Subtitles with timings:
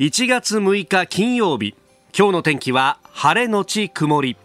[0.00, 1.74] 1月6日金曜日。
[2.16, 4.38] 今日の天気は晴れのち曇り。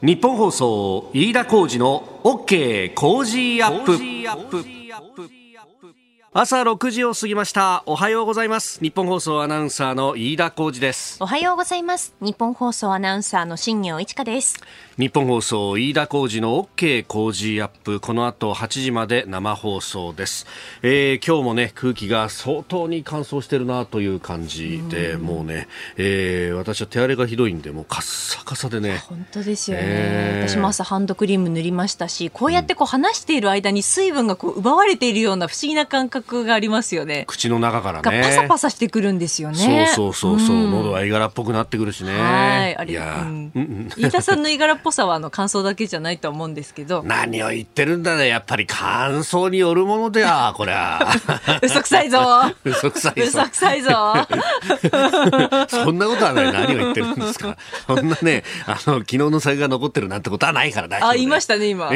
[0.00, 5.43] 日本放送飯田浩二の OK 工事アップ。
[6.36, 7.84] 朝6時を過ぎました。
[7.86, 8.80] おはようございます。
[8.80, 11.18] 日本放送アナウンサーの飯田浩二です。
[11.20, 12.12] おはようございます。
[12.20, 14.60] 日本放送アナウンサーの新業一華です。
[14.98, 18.00] 日本放送飯田浩二の OK 工事アップ。
[18.00, 20.46] この後8時まで生放送です、
[20.82, 28.98] えー、今日もね空気が相当に乾燥してるなという感じでもうね、えー、私は手荒れがひどいんでもうカッサカサでね。
[29.08, 37.24] 本当ですよね、えー、私も朝ハンドクリーム塗りましたしこうやってこう話している間に水分がこう奪われているような不思議な感覚がありますよね。
[37.26, 38.22] 口の中からね。
[38.22, 39.88] パサパサしてくるんですよね。
[39.94, 42.12] そうそうそうそう、うん、喉はいがらっぽくなってくるしね。
[42.18, 47.02] はいあれいや、うん、 飯田さんのいがらっぽさはあの乾燥だけじゃないと思うんですけど。
[47.04, 48.28] 何を言ってるんだね。
[48.28, 51.00] やっぱり乾燥によるものでや こりゃ。
[51.62, 52.18] 嘘くさいぞ。
[52.64, 53.26] 嘘くさいぞ。
[53.26, 53.90] 嘘くさいぞ。
[55.68, 56.52] そんなことはない。
[56.52, 57.56] 何を言ってるんですか。
[57.86, 61.90] そんなねあの昨日の酒が残ってるなんてことはないからあ言いましたね今。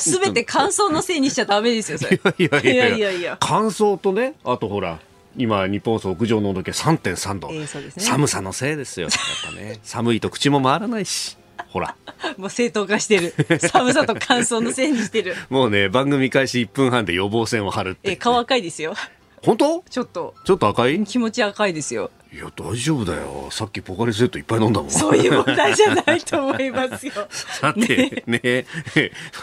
[0.00, 2.20] すべて乾燥のせいにしちゃダメですよそれ。
[2.38, 2.60] いや。
[2.60, 5.00] いやいやいや乾燥とねあとほら
[5.36, 11.36] 今日本屋上の温度計3.3度、えーね、寒さのせいですよやっぱね寒いと口も回らないし
[11.68, 11.94] ほら。
[12.36, 13.34] もう正当化してる。
[13.60, 15.36] 寒さと乾燥のせいにしてる。
[15.50, 18.14] もうね、番組開始1分半で予防線を張るって、ね。
[18.14, 18.94] え、顔赤いですよ。
[19.42, 19.84] 本当？
[19.88, 20.34] ちょっと。
[20.44, 21.02] ちょっと赤い？
[21.04, 22.10] 気持ち赤いですよ。
[22.32, 23.48] いや、大丈夫だよ。
[23.50, 24.90] さっきポカリスエットいっぱい飲んだもん。
[24.90, 27.12] そういう問題じゃないと思いますよ。
[27.30, 28.66] さて、ね、ね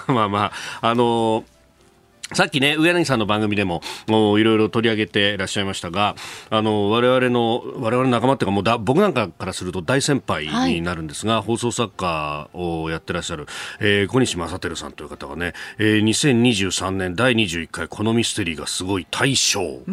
[0.07, 1.56] まあまあ、あのー
[2.33, 6.15] さっきね、上柳さんの番組でも、もういろいろ取り上げていらっしゃいましたが、
[6.49, 13.47] あの、我々の、我々の仲間っていうか、もうだ、僕なんかからすると大先輩になるんですが、はい、放送作家をやってらっしゃる、
[13.79, 19.83] えー、小西正輝さんという方がね、えー、2023年第21回このミステリーがすごい大賞を、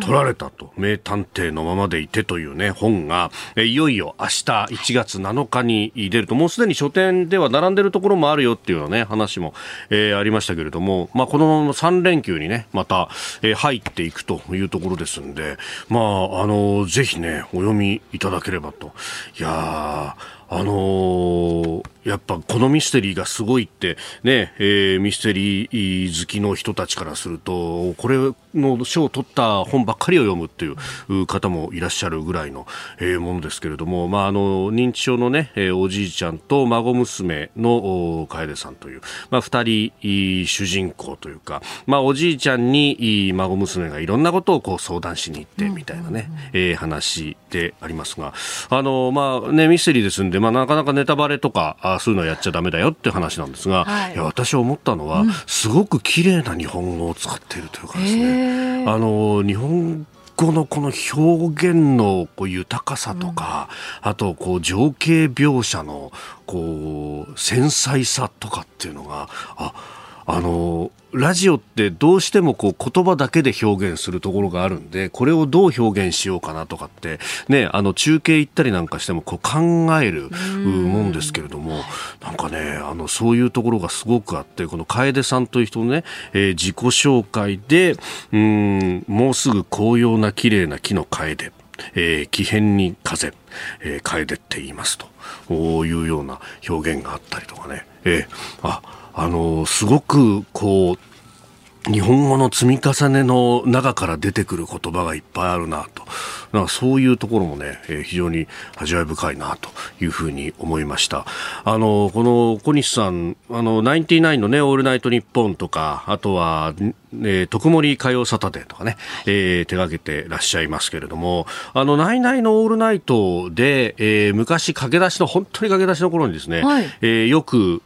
[0.00, 0.72] 取られたと。
[0.76, 3.30] 名探偵のままでいてというね本が。
[3.56, 6.34] えいよいよ明日1月7日に出ると。
[6.34, 9.54] もうすでに書店では並んでるところもあるよっていうようなね話も、
[9.90, 13.08] えー、ありましたけれども、まあ、このまま3連休にねまた、
[13.42, 15.56] えー、入っていくというところですんで。
[15.88, 18.92] まああのぜひねお読みいただければと。
[19.38, 28.16] いやーあのーやっぱこのミステリーがすごいってね、えー、ミステリー好きの人たちからするとこれ
[28.54, 30.74] の賞を取った本ばっかりを読むってい
[31.08, 32.66] う方もいらっしゃるぐらいの、
[32.98, 48.32] えー、ものですけれども、まあ、あの認知症のね、えー、おじいちゃんと孫娘の楓さんという、まあ、2人主人公というか、まあ、おじいちゃんに孫娘がいろんなことをこう相談しに行ってみたいなね、えー、話でありますが
[48.70, 60.06] あの、まあね、ミステリーですんで、まあ、なかなかネタバレとかあそういうのやっちゃだめだよって話なんですが、はい、いや私思ったのは、うん、すごく綺麗な日本語を使っているというかですねあの日本
[60.36, 63.68] 語のこの表現のこう豊かさとか、
[64.02, 66.12] うん、あとこう情景描写の
[66.46, 69.99] こう繊細さとかっていうのがあ
[70.32, 77.18] あのラジオってどうしてもこう言葉だけで表現するところがあるんでこれをどう表現しようかなとかって
[77.48, 79.58] ねあの中継行ったりなんかしてもこう考
[80.00, 81.82] えるもんですけれども
[82.22, 87.96] なんかねあのそういうところがすごくあってこの楓さんという人のね、えー、自己紹介で
[88.32, 91.50] うんもうすぐ紅葉な綺麗な木の楓
[91.94, 93.32] えー、気変に風、
[93.80, 96.38] えー、楓って言いますというような
[96.68, 98.82] 表現があったりとかね、えー、あ
[99.14, 106.04] あのすごくこう日本語の積み重ねの中から出てくる言葉がいっぱいあるなと。
[106.52, 108.46] なんかそういうところもね、えー、非常に
[108.76, 111.26] 味わい深いなというふうに思いました。
[111.64, 116.74] あの、この小西さん、あの、ナインティナインのね、オールナイトニッポンとか、あとは、
[117.12, 118.96] えー、特盛歌謡サタデーとかね、
[119.26, 127.82] えー、手掛けてらっしゃいますけれども、あの、ナイナイのオールナイトで、えー、昔駆け出しの、本当に駆け出しの頃にですね、はい、えー、よく、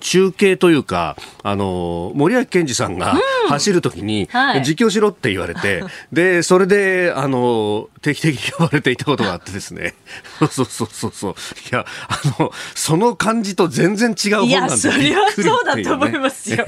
[0.00, 3.14] 中継というか、あの、森脇健児さんが
[3.48, 4.28] 走るときに、
[4.64, 9.94] 実況しろって言われて、はい、で、それで、あの、定期的に呼ばれていたことがあってですね、
[10.50, 11.34] そうそうそうそう、い
[11.72, 16.64] や、あの、その感じと全然違う本なんで、いや、それはそうだと思いますよ。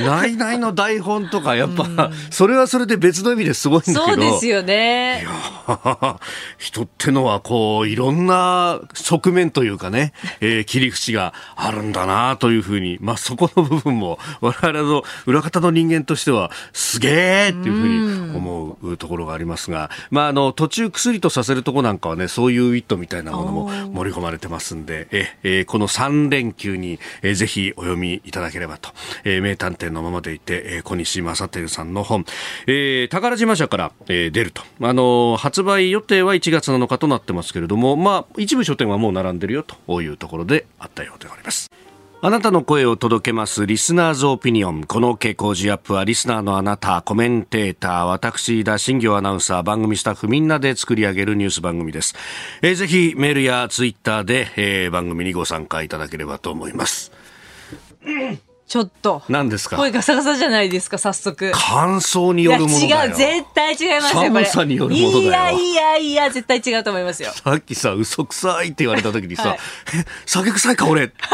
[0.00, 4.04] ないないの台本とか、やっぱ、それはそれで別の意味ですごいんだけど。
[4.06, 5.22] そうですよね。
[5.22, 6.20] いや、
[6.58, 17.88] 人ってのは、こう、いろんな側面というかね、えー、切り口があるんだなというふうに、まあ、そこの部分も、我々の裏方の人間としては、すげえっていうふう
[18.32, 28.90] に思うところがありますが、まあ、あの、途中薬とさせるとこなんかはね、そういうウィットみたいなものも盛り込まれてますんで、え、えー、この3連休に、えー、ぜひお読みいただければと、
[29.24, 32.24] えー、名探偵のままでいて、えー、小西正輝さんの本、
[32.66, 41.85] えー、宝島社から、えー、出ると、あのー、発売予定は1月7日となってますけれども、まあ、一部書店はもう並んでるよというところであったようであります。
[42.26, 44.82] あなたの声を届けますリスナーズオピニオン。
[44.82, 52.16] この傾向ジアップはリスナーのあなた、コメンテーター、私、田新行アナウンサー、番組スタッフみんなで作り上げるニュース番組です。
[52.62, 57.12] えー、ぜひメールやツイッターで、えー、番組にご参加いただければと思います。
[58.04, 59.22] うんちょっと。
[59.28, 59.76] 何ですか？
[59.76, 61.52] 声ガサガサじゃないですか、早速。
[61.54, 63.10] 乾燥によるものだよ。
[63.10, 65.22] 違う、絶対違いますよ、寒さによるものだよ。
[65.22, 67.30] いやいやいや、絶対違うと思いますよ。
[67.30, 69.58] さっきさ、嘘くさいって言われた時にさ、はい、
[69.94, 71.26] え、酒臭いか俺ってち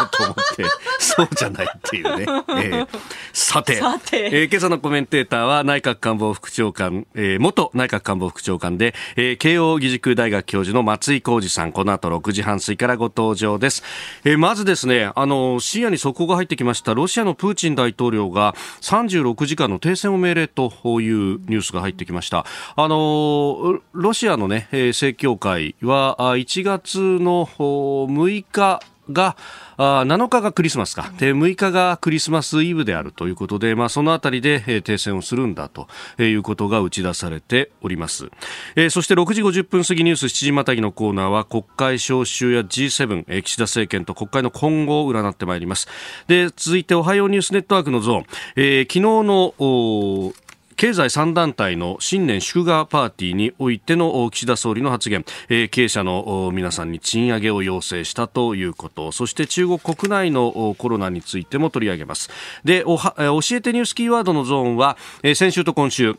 [0.00, 0.64] ょっと思って、
[0.98, 2.22] そうじゃないっていうね。
[2.22, 2.88] えー、
[3.34, 13.82] さて、さてえー、今朝のコメンテーターは内閣官房副長官、えー、元内閣官房副長官で、えー、慶応義塾大学教授の松井浩二さん、この後6時半過ぎからご登場です。
[14.24, 20.70] えー、まずですね、あの、深夜に速報が入ってきました、ロシアのプーチン大統領が36時間の停戦を命令と
[21.00, 22.44] いうニュースが入ってきました。
[22.76, 28.80] あのロシアのね、正教会は1月の6日
[29.12, 29.36] が
[29.76, 31.10] あ7日がクリスマスか。
[31.18, 38.30] で6日がクリスマスイブであるということで、まあ、そのあたりで、えー、停戦をするんだということが打ち出されております、
[38.76, 45.88] えー、そして6時50分過ぎニュース7時またぎのコーナーは国会召集や G7、えー、岸田政権と国会の今後を占ってまいります。
[46.26, 50.34] で続いておはようニュースネットワークのゾーン、えー、昨日の
[50.80, 59.12] 経済3団体の新年祝賀パーティーにおいての岸田総理の発言、えー、経営者の皆さんに賃上げを要請したということ。
[59.12, 62.30] そして中国国内のコロナについても取り上げます。
[62.64, 66.16] で教えてニュースキーワードのゾーンは、えー、先週と今週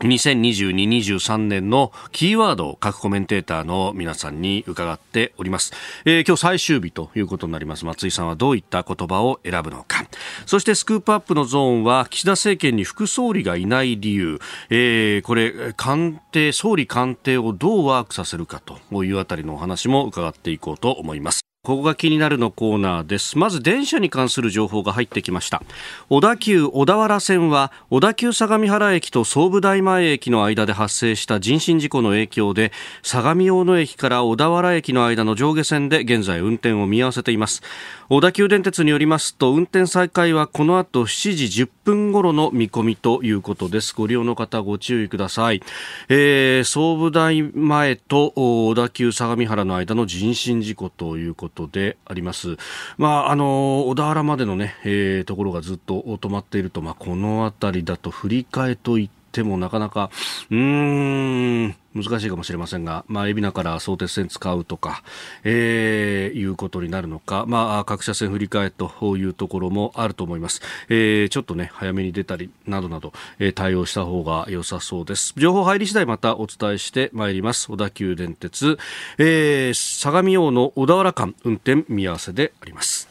[0.00, 5.72] 2022-23年のキーワードを各コメンテーターの皆さんに伺っております、
[6.04, 7.84] えー、今日最終日ということになります。
[7.84, 10.06] 松井さんはどういった言葉を選ぶのか。
[10.46, 21.49] そしてスクープアップのゾーンは岸田政権に副総理がいない理由、えー、これ官邸総理官邸をどうワークさせるかというあたりのお話も伺っていこうと思います。
[21.62, 23.36] ここが気になるのコーナーです。
[23.36, 25.62] まず電車に関する情報が入ってきました。
[26.08, 32.72] 小田急小田原線は小田急相模原駅と総武大前駅の間で発生した人身事故の影響で
[33.02, 37.60] 相模大野駅から小田原駅の間の上下線で現在運転を見合わせています。
[38.08, 43.94] 小田急電鉄によりますと運転再開はこの後7時10分頃の見込みということです。
[43.94, 45.62] ご利用の方ご注意ください。
[46.08, 52.56] えー、総武大前と小田急相模原の間の人身事故ということことであります。
[52.96, 60.10] まあ、あの、小田原までのね、えー、ところがずっと止まっていると、まあ、この辺りだと振り替えといってもなかなか、
[60.50, 65.02] うーん、難しいかもしれませんが、まあ、海老名から相鉄線使うとか、
[65.44, 70.60] えー、いうことになるのか、まあ、各車線振り替えというところもあると思います。
[70.88, 75.34] えー、ちょっとね、早めに出たり、などなど、えー、対応した方が良さそうです。
[75.36, 77.70] 情報入り次第またお伝えしてまいります。
[77.70, 78.78] 小田急電鉄、
[79.18, 83.08] えー、相模大の小田原間、運転見合わせであります。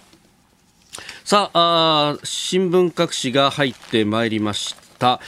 [1.24, 5.20] さあ、あ新聞各紙が入ってまいりました。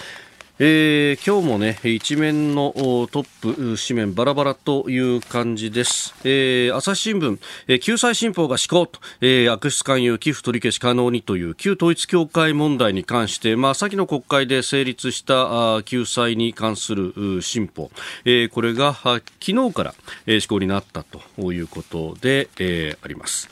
[0.63, 2.72] えー、今日もね一面の
[3.12, 17.90] トップ紙面バラバラという感じです、えー、朝日新聞、えー、救済新法が施行と、えー、悪質勧誘寄付取り消し可能にという旧統一教会問題に関して、まあ、先の国会で成立したあ救済に関する新法、
[18.25, 19.96] えー、これが昨日から、
[20.27, 23.50] えー、施行になったということで、えー、あります。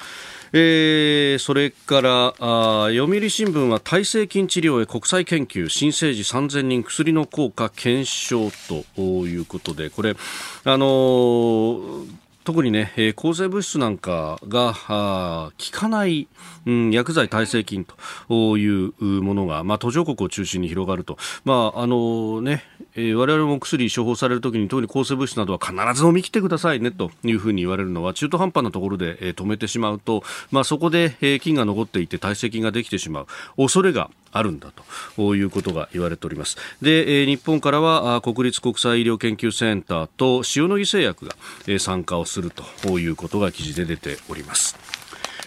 [0.53, 8.49] えー、それからあ読売新聞は耐性菌治療へ国際研究新生児3000人薬の効果検証
[8.95, 10.15] ということでこれ
[10.63, 16.27] あのー特にね、えー、抗生物質なんかが効かない、
[16.65, 17.85] うん、薬剤耐性菌
[18.27, 22.63] というものが、まあ、途上国を中心に広がると、まああのね
[22.95, 33.27] えー、我々も薬処方されるときに特に抗生物質などは必ず飲み切ってくださいねというふうに言われるのは中途半端なところで、えー、止めてしまうと、まあ、そこで、えー、菌が残っていて耐性菌ができてしまう。
[33.57, 34.71] 恐れがあるんだ
[35.15, 41.35] ということが言われておりますで、えー、日本からは国立国際医療研究センターと塩野義製薬が、
[41.67, 42.51] えー、参加をする
[42.83, 44.77] ということが記事で出ております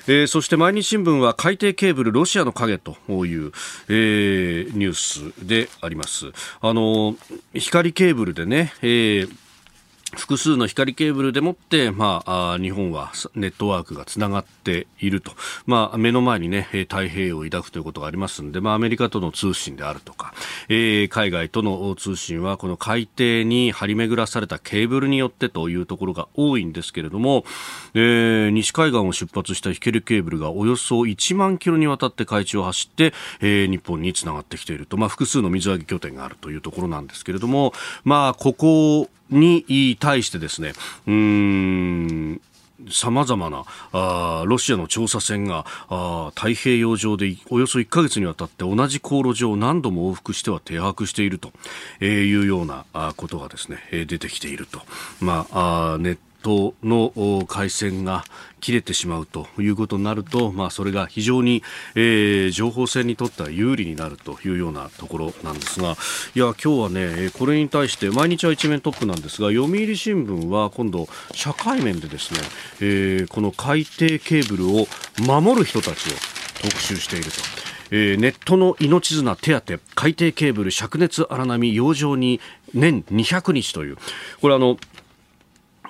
[0.08, 3.52] えー、そして毎日新聞は海底ケーブルロシアの影という、
[3.88, 6.32] えー、ニュースであります。
[6.60, 7.14] あの
[7.54, 9.41] 光ケーブルでね、えー
[10.14, 15.32] 複数の光ケーブルでもって、まあ、日本はネットワークがつながっていると、
[15.64, 20.34] まあ、目の前にね、太平洋を抱くということがありますので、まあ、アメリカとの通信であるとか、
[20.68, 27.44] えー、海外との通信は、この海底に張り巡らされたケーブルによってというところが多いんですけれども、
[27.94, 37.72] えー、西海岸を出発した光ケーブルがおよそ1万キロにわたって海中を走って、えー、日本につながってきていると、まあ、複数の水揚げ拠点があるというところなんですけれども、
[38.04, 40.72] まあ、ここに対してですね、
[41.06, 42.40] うん
[42.90, 51.52] さまざまなあロシアの調査船があ太平洋上でおよそ1ヶ月にわたって同じ航路上を何度も往復しては停泊していると
[52.04, 52.84] いうような
[53.16, 54.80] ことがですね出てきていると、
[55.20, 58.24] まあ、ネットの回線が
[58.60, 61.62] 切れてしまうということになると、まあ、それが非常に、
[61.94, 65.96] えー、情報戦にとっては有利になるというようなところなんですが
[66.34, 72.40] いや今日はねこれに対して毎日は一面トップなんですが読売新聞は今度社会面でですね、
[72.80, 74.86] えー、この海底ケーブルを
[75.26, 76.16] 守る人たちを
[76.62, 77.62] 特集していると。
[77.94, 82.40] えー、ネットの命綱手当海底ケーブル灼熱荒波洋上に
[82.72, 83.98] 年200日という
[84.40, 84.78] これあの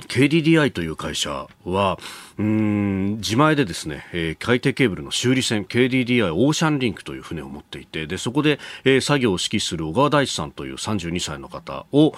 [0.00, 1.98] KDDI という会社は、
[2.38, 12.14] うん自前でですね、えー、海底ケーブルの修理船 KDDI オーシャンリンクという船を持っていてでそこで、えー、作業を指揮する小川大地さんという32歳の方を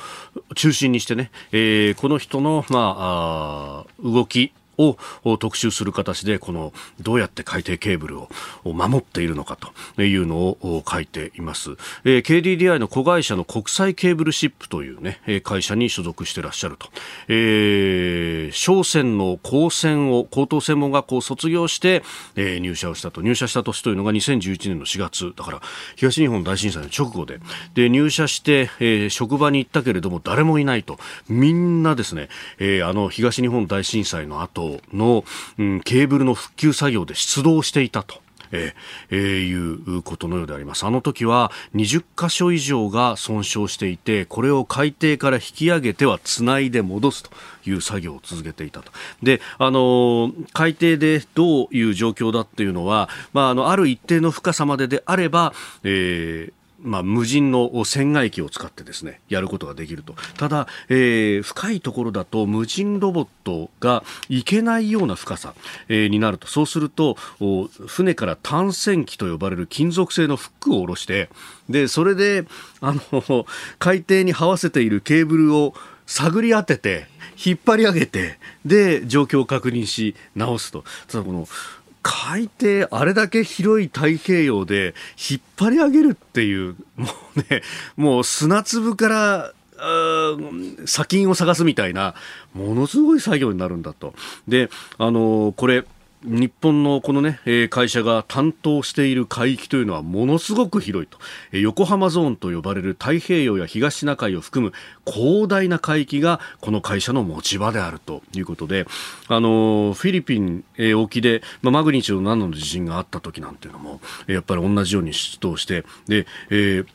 [0.54, 4.96] 中心にしてね、えー、この人の、まあ、あ動きを
[5.38, 8.28] 特集する形でこのどうやって海底ケーブルを
[8.64, 9.56] 守っているのか
[9.96, 11.72] というのを書いています、
[12.04, 16.88] えー、KDDI の子会社の国際ケーブルシップというね会社に所属していらっしゃると、
[17.28, 22.02] えー、商船の高専を高等専門学校を卒業して、
[22.36, 23.22] えー、入社をしたと。
[23.22, 25.32] 入社した年というのが2011年の4月。
[25.36, 25.60] だから
[25.96, 27.40] 東日本大震災の直後で。
[27.74, 30.98] で入社して、えー、職場に行ったけれども誰もいないと。
[31.28, 32.28] みんなですね、
[32.58, 35.24] えー、あの東日本大震災の後の、
[35.58, 38.24] うん、ケーブルの復旧作業で出動していたと。
[38.52, 40.84] えー、え、いうことのようであります。
[40.84, 47.30] あの時は20箇所以上が損傷していて、これを海底から引き上げてはつないで戻すと
[47.66, 48.92] いう作業を続けていたと。
[49.22, 55.52] で、あの海底でどういう状況だっていうのは、まあ、あの、ある一定の深さまでであれば、
[55.82, 60.14] えーまあ、無人の船外機を使ってですねやることができると。
[60.36, 65.54] ただ、えー、深いところだと無人ロボットが行けないような深さ、
[65.88, 66.46] えー、になると。
[66.46, 67.16] そうすると
[67.86, 71.30] 船から単線機と呼ばれる金属製のフックを下ろして
[71.68, 72.44] でそれで
[72.80, 73.46] あの
[73.78, 75.74] 海底に這わせているケーブルを
[76.06, 77.06] 探り当てて
[77.42, 80.84] 引っ張り上げてで状況を確認し直すと。
[81.08, 81.48] ただこの
[82.04, 84.94] 海底あれだけ広い太平洋で
[85.30, 87.62] 引っ張り上げるっていうもうね
[87.96, 89.52] もう砂粒から
[90.84, 92.14] 砂金を探すみたいな
[92.52, 94.14] ものすごい作業になるんだと。
[94.46, 94.68] で
[94.98, 95.84] あのこれ
[96.24, 97.38] 日本のこのね、
[97.68, 101.18] 会社が担当している海域というのはものすごく広いと。
[101.52, 104.72] 横浜ゾーンと呼ばれる太平洋や東シナ海を含む
[105.06, 108.86] 広大な海域がこの会社の持ち場であるということで、
[109.28, 110.64] あの、フィリピン
[110.96, 116.86] 沖で、まあ、マグニチュード7の地震があった時なんていうのも、やっぱり同じように出動して、で、えー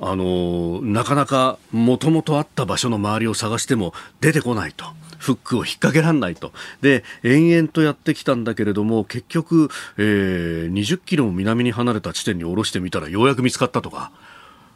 [0.00, 4.86] あのなかなかもともとあった場所の周りを探しても出てこないと。
[5.24, 6.52] フックを引っ掛けられないと。
[6.82, 14.12] で、延々とやってきたんだけれども、結局、えー、20キロも南に離れた地点に下ろしてみたらようやく見つかったとか。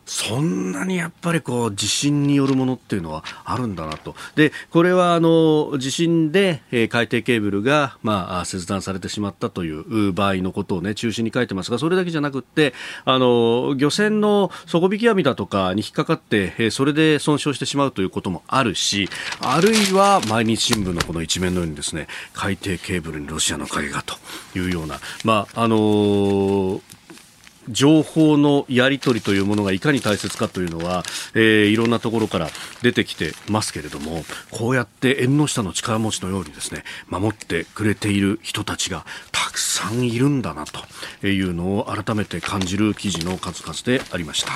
[0.08, 4.16] そんなにやっぱりこう地震によるものっていうのはあるんだなと。
[4.36, 12.72] で、これはあの地震で、えー、海底ケーブルがまあ切断されてしまったという場合のことをね中心に書いてますが、それだけじゃなくて
[13.04, 19.10] あの漁船の底引き網だとかに引っかかって、えー、それで損傷してしまうということもあるし、
[19.40, 24.14] あるいは毎日新聞のこの一面のようにですね海底ケーブルにロシアの影がと
[24.58, 26.98] いうようなまああのー
[27.70, 32.48] 情報のやり取りというものがいかに大切かというのは、えー、いろんなところから
[32.82, 44.52] 出てきてますけれどもこうやって縁の下の力持ちのようにですね守ってくれている人たちがたくさんいるんだなというのを改めて感じる記事の数々でありました。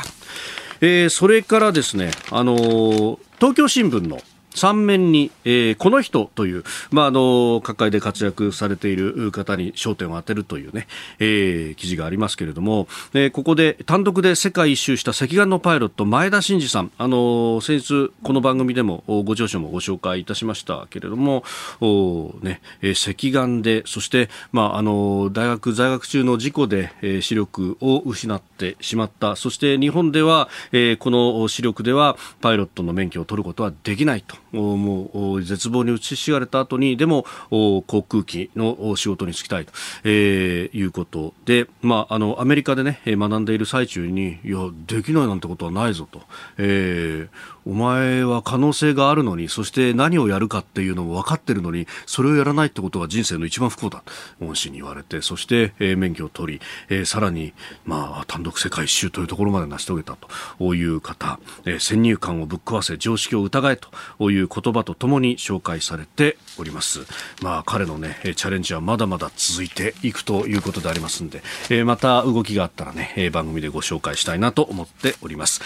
[0.81, 4.21] えー、それからですね、あのー、東京新聞の
[4.55, 10.87] 3面に、えー、この人という、まあ、あの各界で活躍されている方に焦点を当てるというね、
[11.19, 21.45] えー、記事がありますけれども、えー、ここで単独で世界一周した赤眼のパイロット前田真二さん、あの先日この番組でもご聴取もご紹介いたしましたけれども、
[21.81, 29.37] おね、えー、赤眼でそして、まあ、あの大学在学中の事故で、えー、視力を失ってしまった。
[29.37, 34.42] そして日本では、えー、この視力ではパイロットの免許を取ることはできないと。
[34.53, 39.73] もう絶望に打ちひしがれた後にでも航空機の仕事に就きたいと、
[40.05, 46.23] えー、いうことで、まあ、あのアメリカで、ね、学んでいる最中にいやできないなんてことはないぞと、
[46.59, 54.03] えー、お前は可能性があるのにそして何をやるかっていうのも分かってるのにそれをやらないってことが人生の一番不幸だ。
[54.41, 57.53] 恩師に言われてそして、えー、免許を取り、えー、さらに、
[57.85, 60.29] まあ、単独世界一周というところまで成し遂げたと。
[60.75, 63.89] いう方、えー、先入観をぶっ壊せ常識を疑えと。
[64.31, 67.01] いう言葉とともに紹介されております、
[67.43, 75.61] まあ、彼の、ね、チャレンジはまだまだ続いていくということでありますので、えー、また動きがあったらね番組でご紹介したいなと思っております。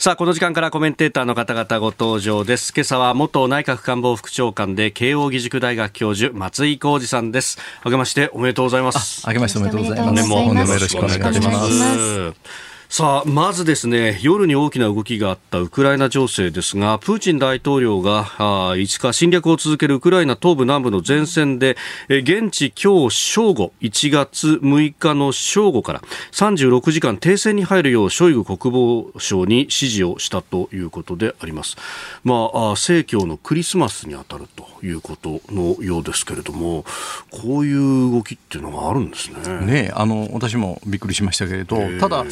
[0.00, 2.72] さあ、この時間からコメンテーターの方々ご登場です。
[2.72, 7.58] 今朝は元内閣官房副長官で慶應義塾大学教授、松井浩二さんです。
[7.82, 9.28] あげましておめでとうございます。
[9.28, 10.28] あげましておめでとうございます。
[10.28, 12.67] 本年もよろしくお願いします。
[12.90, 21.76] さあ、まずですね、夜に大きな動きがあったウクライナ情勢ですが、プーチン大統領があ5日侵略を続けるウクライナ東部南部の前線で、
[22.08, 26.02] え現地今日正午、1月6日の正午から
[26.32, 31.76] 36時間停戦に入るようショイグ国防相に指示をしたということであります。
[32.24, 36.86] まあ、正教のクリスマスにあたるということのようですけれども、
[37.30, 39.66] こういう動きっていうのがあるんですね。
[39.66, 42.24] ねあの、私もびっくりしましたけれど、ただ、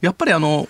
[0.00, 0.68] やっぱりあの、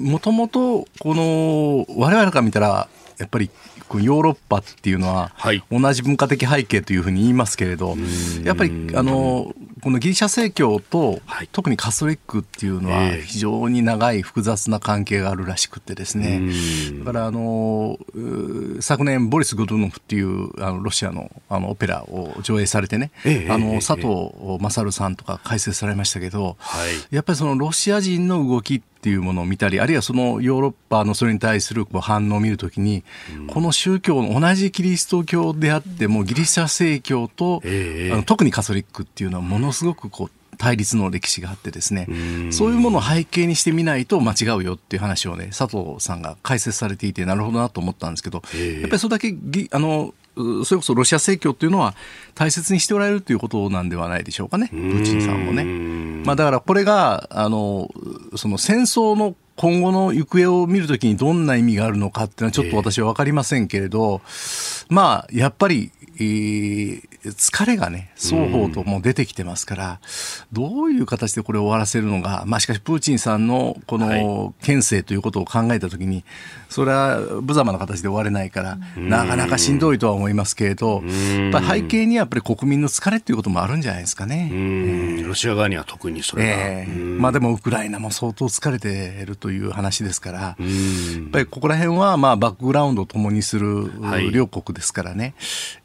[0.00, 2.88] もともと、この、我々から見たら、
[3.18, 3.50] やっぱり
[3.92, 5.32] ヨーロッパっていうのは
[5.70, 7.96] 同じ文化的背景というふうに言いますけれど、
[8.44, 11.20] やっぱりあのこのギリシャ正教と、
[11.52, 16.40] 特にカソリックっていうのは非常に長い複雑な関係があるらしくてですね、
[17.00, 17.98] だからあの
[18.80, 23.10] 昨年ボリス・グドゥノフっていうあのロシアのあのオペラを上映されてね、
[23.50, 26.56] あの佐藤勝さんとか解説されましたけど、
[27.10, 33.04] やっぱりそのロシア人の動きっていうものを見たりあるいはそのヨーロッパのそれに対する反応を見るときに、
[33.48, 42.06] この宗教の同じキリスト教であってもギリシャ正教と、あの特にカソリックっていうのはものすごくこう対立の歴史があってですね。
[42.50, 48.42] そういうものを背景にしてみないと間違うよっていう話をね佐藤さんが解説されていてなるほどなと思ったんですけど
[48.80, 49.34] やっぱりそれだけ
[49.70, 51.94] あのそれこそロシア正教っていうのは
[52.34, 55.64] 大切にしておられるということなんではないでしょうかね、プーチンさんもね。
[56.24, 57.90] まあ、だからこれがあの
[58.36, 64.20] その戦争の今後の行方を見るときにどんな意味があるのかっていうのはちょっと私は分かりませんけれど、
[64.88, 70.00] まあやっぱり、えー、疲れがね、双方とも出てきてますから、
[70.52, 76.24] どういう形でこれを終わらせるのが、まあしかしプーチンさんのこの県政ということを考えたときに、
[76.68, 85.22] それは無様な形で終われないから、なかなかしんどいとは思いますけれど、やっぱ背景にはやっぱり国民の疲れということもあるんじゃないですかね。
[85.26, 86.50] ロシア側には特にそれが。
[86.50, 93.90] えー、まあでもウクライナも相当疲れているという話ですから、やっぱりここら辺はまあバックグラウンドを共にする
[94.30, 95.34] 両国ですからね、はい、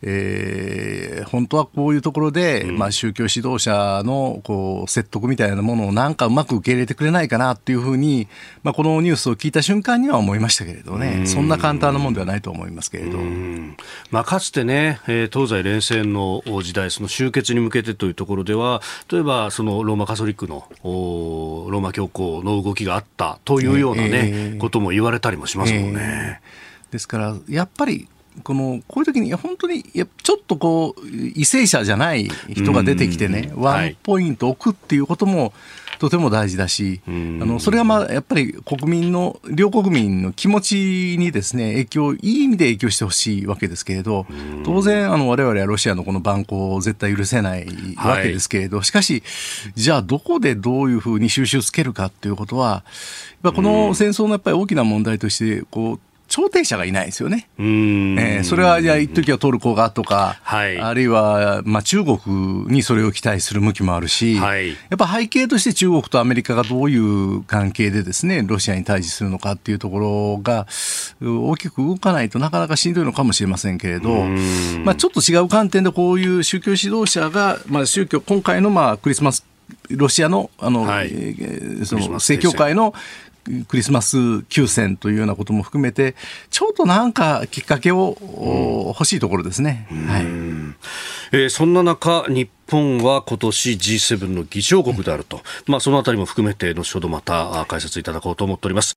[0.02, 1.23] え。
[1.25, 8.27] ー本当はこういうところで、うん、まあ、宗教指導者のこう説得みたいなものをなんかうまく受け入れてくれないかなっていうふうに、
[8.63, 13.19] まあ、このニュースを聞いた瞬間には思いましたけれどね、そんな簡単なもんではないと思いますけれど、
[14.11, 26.39] まあ、かつてね、え東西冷戦の時代、その終結に向けてというところでは、例えばそのローマカトリックのローマ教皇の動きがあったというようなね、えー、ことも言われたりもしますもんね。
[26.41, 28.07] えー、ですからやっぱり
[28.43, 35.54] このこういう時に本当にちょっとこう為政者じゃない人が出てきてね、ワンポイント置くっていうことも
[35.99, 44.25] とても大事だし、あのそれがまあやっぱり国民の両国民の気持ちにですね影響いい意味で影響してほしいわけですけれど
[44.63, 49.23] 当然あの我々はロシアのこの蛮行を絶対許せないわけですけれど、はい、しかし
[49.75, 57.49] じゃあどこでどういうふうに収拾つけるかっていうことはやっぱこの戦争のやっぱり大きな問題としてこう調停者がいないですよね。
[57.57, 62.17] えー、それは、じゃあ、一時はトルコがとか、はい、あるいは、まあ、中国
[62.67, 70.67] にそれを期待する向きもあるし、はい、やっぱ背景として中国とアメリカがどういう関係でですね、ロシアに対峙するのかっていうところが、
[71.21, 74.25] 大きく動かないとなかなかしんどいのかもしれませんけれど、
[74.83, 79.45] まあ、ちょっと違う観点でこういう宗教指導者が、まあ、宗教、今回のまあクリスマス
[79.89, 81.11] ロシアのあの、はい、
[81.85, 82.93] その正教会の
[83.67, 86.15] クリスマス休戦というようなことも含めて、
[86.49, 89.88] ちょっとなんかきっかけを、うん、欲しいところですね。
[90.08, 90.23] はい
[91.32, 98.95] えー、そんな中、日本は今年 G7 の議長国であると、まあ、そのあたりも含めて、後ほどまた解説いただこうと思っております。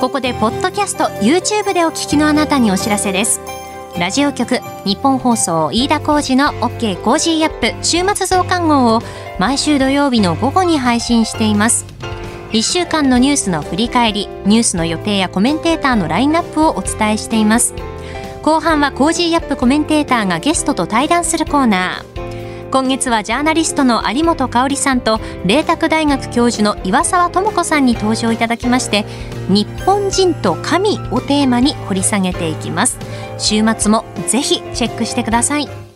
[0.00, 3.40] ここで、ポッドキャスト、YouTube でお聞きのあなたにお知らせです。
[3.96, 9.00] ラジオ局、ニッポン放送、飯田浩司の OK コージーアップ週末増刊号を
[9.38, 11.84] 毎週土曜日の午後に配信しています。
[12.52, 17.74] 1週間のニュースの振り返り、ニュースの予定やコメンテーターのラインナップをお伝えしています。
[18.42, 22.37] 後半はコージーアップコメンテーターがゲストと対談するコーナー。
[22.70, 29.06] 今月はジャーナリストの有本香さんと麗澤大学教授の岩澤知子さんに登場いただきまして
[29.48, 32.98] 日本人と神をテーマに掘り下げていきます
[33.38, 35.88] 週末もぜひチェックしてください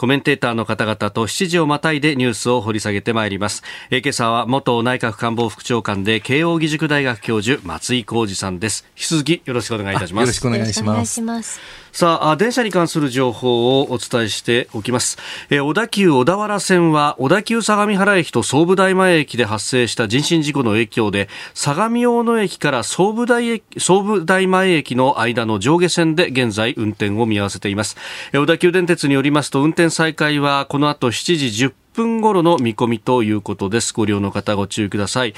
[0.00, 3.62] コメンテーターの方々と7時をまたいでニュースを掘り下げてまいります。
[3.90, 8.86] え今朝は元内閣官房副長官で慶應義塾大学教授松井浩二さんです。
[8.96, 10.24] 引き続きよろしくお願いいたします。
[10.24, 11.60] よろしくお願いします。
[11.92, 15.18] さあ、電車に関する情報をお伝えしておきます。
[15.50, 27.96] え小田急小田原線は、小田急相模原駅と総武大前駅で発生した人身事故の影響で、相模大野駅から総武大駅、総武大前駅の間の上下線で現在運転を見合わせています。
[28.32, 33.92] え小田急電鉄によりますと、運転再開はこの後7時10分頃の見込みということです。
[33.92, 35.34] ご利用の方ご注意ください。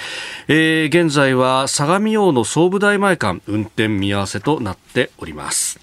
[0.49, 5.82] えー、現在は相模大野総武大前間運転見合わせとなっております。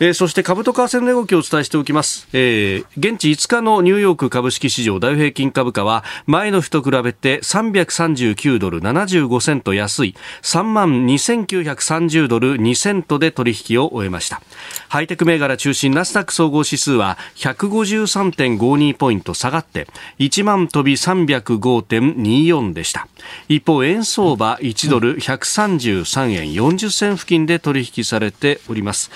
[0.00, 10.14] えー、そして株と為替の動きをお伝えしておきます、えー、現地5日のニューヨーク株式市場ダウ平均株価は前の日と比べて339ドル75セント安い。
[10.42, 14.40] 3万2930ドル2セントで取引を終えました。
[14.88, 19.86] ハイテク銘柄中心ナスダック総合指数は153.52ポイント下がって
[20.18, 23.06] 1万飛び305.24でした。
[23.48, 29.10] 一方円相場1ドル133円40銭付近で取引されております。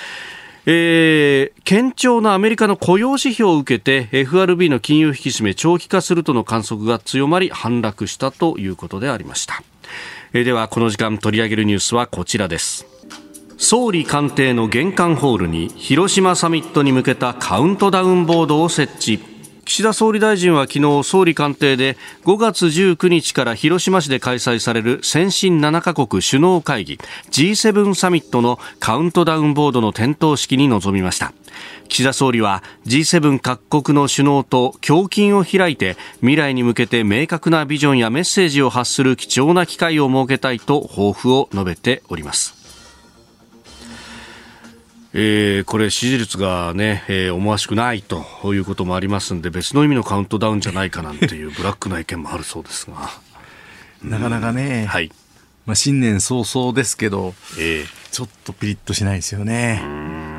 [0.67, 9.63] えー、堅調なアメリカの雇用指標を受けて FRB の金融引き締め長期化するとの観測が強まり反落したということでありました、
[10.33, 12.87] えー、ではこの時間取り上げるニュースはこちらです。
[13.57, 19.34] 総理官邸の玄関ホールに広島サミットに向けたカウントダウンボードを設置。
[19.65, 26.99] 岸田総理大臣は昨日総理官邸で5月19日から広島市で開催される先進7カ国首脳会議
[27.31, 31.33] G7 サミットのカウントダウンボードの点灯式に臨みました。
[31.89, 42.64] 岸田総理は G7 各国の首脳と胸筋を開いて未来に向けて明確なビジョンやメッセージを発する貴重な機会を設けたいと抱負を述べております。
[45.17, 53.11] えー、これ支持率がね、えー、思わしくないということもありますんで別の意味のカウントダウンじゃないかなんていうブラックな意見もあるそうですが。
[54.03, 55.13] なかなかね、はい。
[55.67, 60.34] まあ、新年早々ですけど、えー、ちょっとピリッとしないですよね。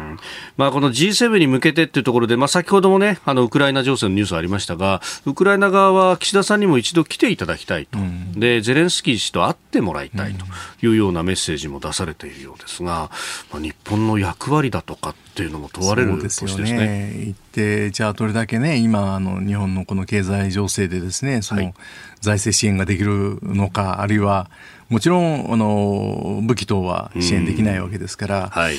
[0.58, 8.00] まあ、この G7 に向けてっていうところで、まあ、先ほどもね、あの、ウクライナ情勢のニュースありましたが、ウクライナ側は岸田さんにも一度来ていただきたいと。
[8.00, 10.46] うん、で、ゼレンスキー氏と会ってもらいたいと
[10.82, 13.10] いうようなメッセージも出されているようですが、
[13.52, 16.68] まあ、日本の役割だとかっていうのも問われる年ですね。
[16.68, 17.14] すね。
[17.26, 21.74] 行って、じゃあどれだけね、今、あの、日本のこの経済情勢でですね、その、
[22.22, 24.50] 財政支援ができるのか、あるいは、
[24.88, 28.76] もちろん、あの、武器等は支援できないわけですから、はい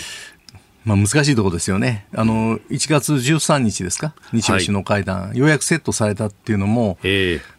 [0.86, 2.06] まあ、難しいところですよね。
[2.14, 4.14] あの、1月13日ですか？
[4.32, 6.96] 日米首脳会談、はい、ようやくセットされたっていうのも、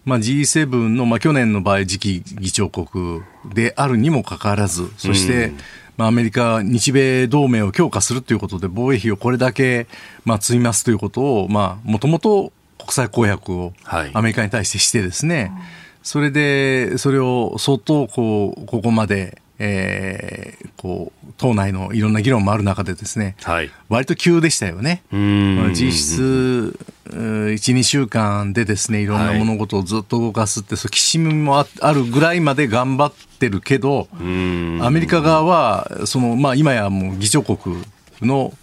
[0.06, 3.22] まあ、G7 の、まあ、去年の場合、次期議長国
[3.54, 5.52] であるにもかかわらず、そして、
[5.98, 9.88] まあ、アメリカ、日米同盟を強化するということで、防衛費をこれだけ、
[10.24, 13.74] まあ、積みますということを、まあ、もともと国際公約を
[14.14, 15.64] アメリカに対してしてですね、はい、
[16.02, 25.04] それで、それを相当、こう、ここまで、えー、こう党内のいろんな議論もある中でですね、はい、割と急でしたよね。
[25.12, 37.78] 実質1、2週間でですねいろんな物事をずっと動かすって、はい、きしみもあるぐらいまで頑張ってるけど、アメリカ側はその、まあ、今やもう議長国
[38.22, 38.54] の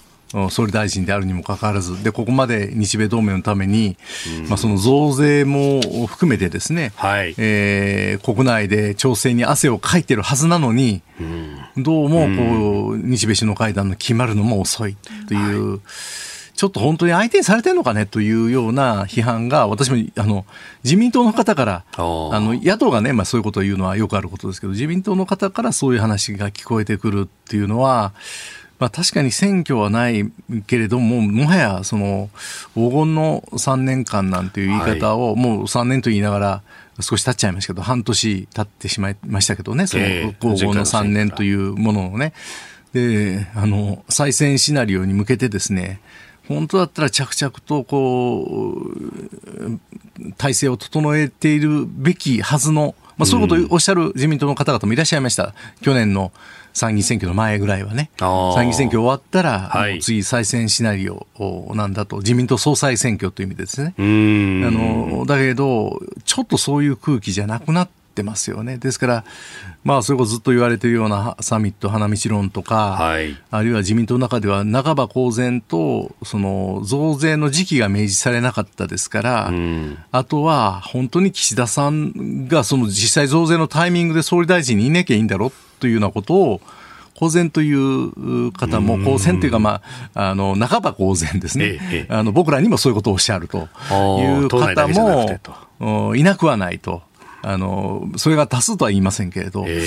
[0.51, 3.97] 総理大臣であるにもかかわらず、でここまで日米同盟のために、
[4.41, 7.35] うん、まあ、その増税も含めてですね、はい。
[7.39, 11.03] えー、国内で調整に汗をかいてるはずなのに、
[11.77, 14.97] うん、どうもこう、日米首脳会談の決まるのも遅い
[15.29, 15.71] という。
[15.73, 15.81] はい。
[16.55, 20.47] ちょっと本当に相手にされてるのかねというような批判が、私もあの
[20.85, 28.15] 自民党の方から、あの野党がね、まあ、そういうことを言うのはよくあることですけど、自民党の方からそういう話が聞こえてくるっていうのは、
[28.79, 30.31] まあ、確かに選挙はない
[30.67, 32.29] けれども、もはやその
[32.75, 36.63] 黄金の3年間なんていう言い方を、もう3年と言いながら、
[37.01, 42.33] 少し経っちゃいましたけど、半年経ってしまいましたけどね、その皇后の3年というものをね。
[42.93, 46.01] で、あの、再選シナリオに向けてですね、
[46.49, 49.81] 本当だったら着々とこう、
[50.37, 55.55] 体制を整えているべきはずの、まあ、そういうことをおっしゃる自民党の方々もいらっしゃいました。
[55.81, 56.33] 去年の
[56.75, 58.11] 参議院選挙の前ぐらいはね。
[58.19, 61.27] 参議院選挙終わったら、はい、次再選シナリオ
[61.75, 63.95] なんだと、自民党総裁選挙という意味ですね。
[63.97, 68.77] あの、だけど、ちょっとそういう空気じゃなくなってますよね。
[68.77, 69.25] ですから、
[69.85, 79.53] まあ、それこそずっと言われているようなサミット花道論とか、はい、あるいは自民党の中では半ば公然と、その増税の時期が明示されなかったですから、
[80.11, 85.53] あとは本当に岸田さんがその実際増税のタイミングで総理大臣にいなきゃいいんだろう
[85.85, 86.61] というようなことを、
[87.15, 89.83] 公然という方も、公然というか、ま
[90.15, 94.89] あ、あの、半ば公然ですね、ええ、あの僕らにもそういうことをおっしゃるという方
[95.79, 97.03] もいなくはないと。
[97.43, 99.83] あの、それが多数とは言いませんけれど、え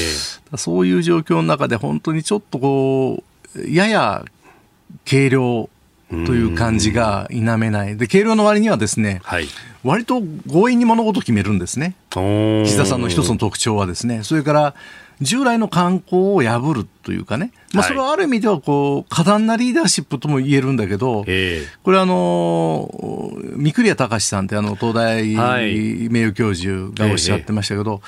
[0.51, 3.23] ー、そういう状況の中で本当にちょっとこ
[3.55, 4.23] う、やや
[5.09, 5.67] 軽量
[6.09, 7.97] という感じが否めない。
[7.97, 9.47] で、軽量の割にはですね、はい、
[9.83, 11.95] 割と強引に物事を決めるんですね。
[12.11, 14.23] 岸田さんの一つの特徴はですね。
[14.23, 14.75] それから、
[15.21, 21.23] 従来の観光を破るというかね、まあ、それはある意味ではこう、過断なリーダーシップとも言えるんだけど、
[21.83, 22.89] これあの、
[23.55, 25.25] 三栗谷隆さんってあの、東大
[26.09, 28.01] 名誉教授がおっしゃってましたけど、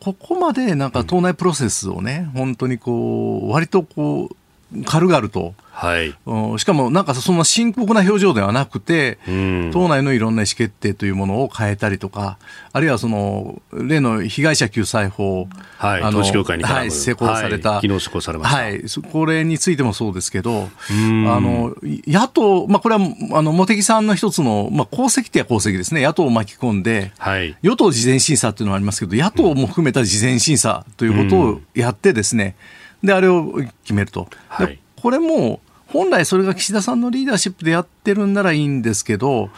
[0.00, 4.30] ここまでなんか党内プロセスをね、本当にこう、割とこ
[4.72, 6.14] う、軽々と、はい、
[6.58, 12.38] しかもなんかそんな深刻な表情ではなくて、うん、党内のいろんな意思決定というものを変えたりとか、
[12.72, 23.00] あるいはその例の被害者救済法、はい、あの統一教会にはい、施行された、はい、昨日施行されました、はい、これについてもそうですけど、あの野党、まあ、これは
[23.32, 32.56] あの茂木さんの一つの、まあ、功績っては功績ですね、野党を巻き込んで、はい、与党事前審査っていうのはありますけど、野党も含めた事前審査ということをやってですね、
[33.02, 34.28] であれを決めると。
[34.48, 39.50] はいこれも本来それが岸田さんのリーダーシップでやってるんならいいんですけど、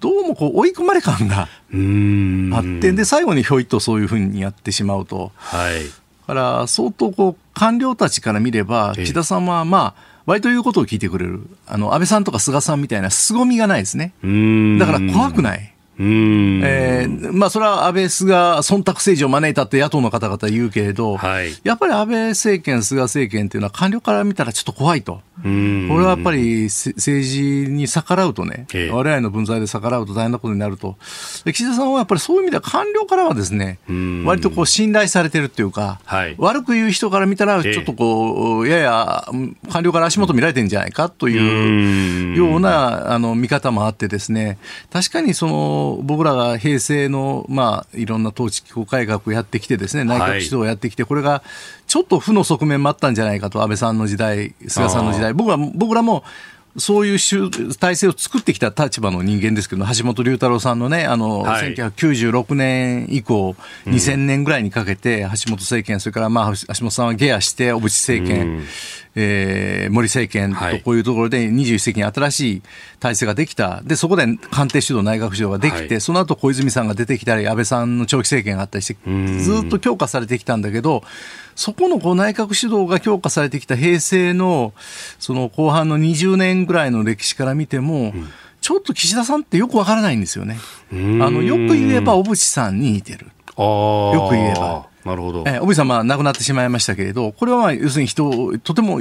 [0.00, 5.32] どうもこう追い込まれ感があって、で、最後にひょいとそういうふうにやってしまうと。
[5.34, 5.84] はい。
[5.84, 5.90] だ
[6.26, 11.42] から相当こう官僚たちから見れば、岸田さんはまあ、割と言うことを聞いてくれる。
[11.66, 14.14] あの、安倍さんとか菅さんみたいな凄みがないですね。
[14.78, 15.74] だから怖くない。
[15.98, 16.60] うん。
[16.64, 25.20] えー、まあ、それは安倍、菅、忖度政治を招いたって野党の方々言うけれど、はい、やっぱり安倍政権、菅政権っていうのは官僚から見たらちょっと怖いと。
[25.42, 30.96] これはやっぱり政治に逆らうとね、我々の分際で逆らうと大変なことになると。
[31.44, 33.78] 岸田さんはやっぱりそういう意味では官僚からはですね、
[34.24, 39.28] 割とこう信頼されてるっていうか、はい、悪く言う人から見たら、ちょっとこう、やや
[39.70, 44.58] 官僚から足元見られてるんじゃないかというようなあの見方もあってですね、
[44.92, 51.42] 確かにその僕らが平成の、まあ、いろんな統治機構改革をやってきてですね、内閣指導をやってきて、これが
[51.86, 56.24] ちょっと負の側面もあったんじゃないかと、安倍さんの時代、菅さんの時代、僕ら僕らも
[56.76, 63.54] そういう体制を作ってきた立場の人間ですけど、橋本龍太郎さんのね、あの、はい、1996年以降、
[63.86, 68.66] 2000年ぐらいにかけて、橋本政権、それからまあ、橋本さんは下野して、小渕政権、うん
[69.16, 72.62] えー、森政権とこういうところで21世紀に新しい
[73.00, 81.04] 体制ができた、でそこで官邸主導、内閣主導ができて、はい、その後小泉さんが出てきたり、安倍さんの長期政権があったりして、ずっと強化されてきたんだけど、
[81.54, 84.72] そこのこう内閣主導が強化されてきた平成の
[85.20, 88.28] その後半の20年ぐらいの歴史から見ても、うん。
[88.60, 90.56] ちょっと岸田さんってよくわからないんですよね。
[90.90, 93.26] あのよく言えば小渕さんに似てる。
[93.58, 94.86] よく言えば。
[95.04, 95.44] なるほど。
[95.46, 99.00] えー、小渕さん、まあ、亡くなってしまいましたけれど、これは、まあ、要するに人を、とても、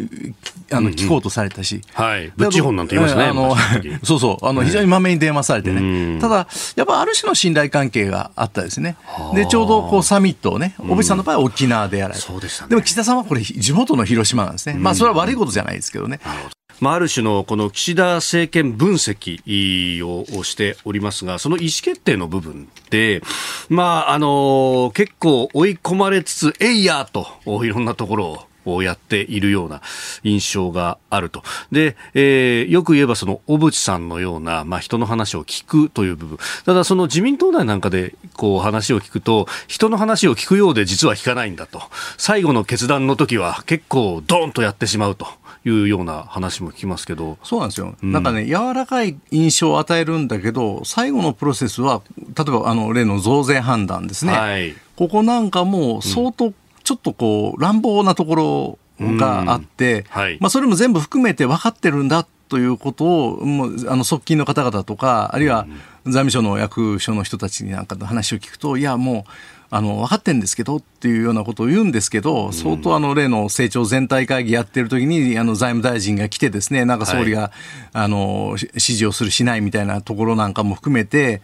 [0.71, 1.75] あの、聞こうとされたし。
[1.75, 2.31] うんうん、はい。
[2.35, 3.27] ブッチ本なんて言いましたね。
[3.27, 3.55] あの、
[4.03, 6.19] そうそう、あの、非常にまめに電話されてね。
[6.19, 8.97] ただ、やっぱある種の信頼関係があったですね。
[9.33, 12.25] で、ちょうど、こう、サミットをね、小渕さんの場合は沖縄でやられて。
[12.25, 12.69] そうでしたね。
[12.69, 14.75] でも、岸田さんはこれ、地元の広島なんですね。
[14.77, 16.19] まあ、それは悪いことじゃないですけどね。
[16.25, 16.62] なるほど。
[16.83, 23.21] まあ、ある種のこの岸田政権分析をしておりますが、その意思決定の部分で、
[23.69, 27.25] まあ、あの、結構追い込まれつつ、えいやと、
[27.63, 29.81] いろんなところををやっているような
[30.23, 31.43] 印象があると。
[31.73, 36.37] で、えー、よく言えばその小渕さんのような、まあ、人の話を聞くという部分。
[36.65, 41.81] ただその自民党内なんかでこう話を聞くと、人の話を聞くようで実は聞かないんだと。
[42.17, 45.27] 最後の決断の時は結構ドーンとやってしまうと。
[45.65, 47.37] いうような話も聞きますけど。
[47.43, 62.07] そうなんですよ、うん、なんかね、柔らかい印象を与えるんだけど、最後のプロセスは、例えばあの例の増税判断ですね、はい、ここなんかも相当、ちょっとこう、乱暴なところがあって、はい、まあ、それも全部含めて分かってるん。
[62.07, 65.65] だとということを、もうあの側近の方々とか、あるいは
[66.05, 68.83] 財務省の役所の人たちになんかの話を聞くと、い。
[68.83, 69.31] や、もう、
[69.75, 77.51] あの分かってんですけどっていうようなことを言うんですけど、相当あの例の成長全体会議やってる時にあの財務大臣が来てですね、なんか総理が、はい、
[77.93, 81.41] あの指示をするしないみたいなところなんかも含めて、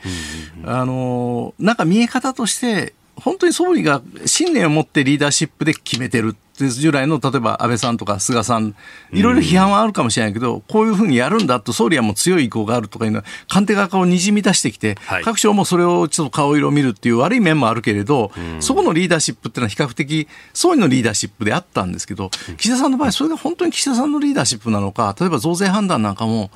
[0.64, 6.36] あのなんか見え方として本当に総理が信念を持ってリーダーシップで決めてる
[6.68, 8.76] 従来の例えば安倍さんとか菅さん、
[9.12, 26.52] いろいろ批判はあるかもしれないけど、こういうふうにやるんだと、総理はもう強い意向があるとかいうのは、官邸側をにじみ出してきて、はい、各省もそれをちょっと顔色を見るっていう悪い面もあるけれど、そこのリーダーシップっていうのは比較的、総理のリーダーシップであったんですけど、岸田さんの場合、それが本当に岸田さんのリーダーシップなのか、例えば増税判断なんかも、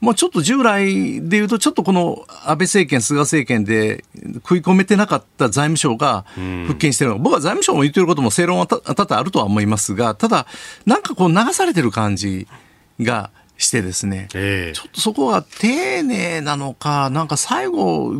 [0.00, 4.04] もうちょっと従来でいうと、ちょっとこの安倍政権、菅政権で
[4.36, 6.24] 食い込めてなかった財務省が
[6.66, 10.46] 復権してるの、僕は財務省も言ってることも正論は多々あるとは思いますが、ただ、
[10.84, 12.46] なんかこう流されてる感じ
[13.00, 18.12] がしてですね、えー、ちょっとそこが丁寧なのか、なんか最後、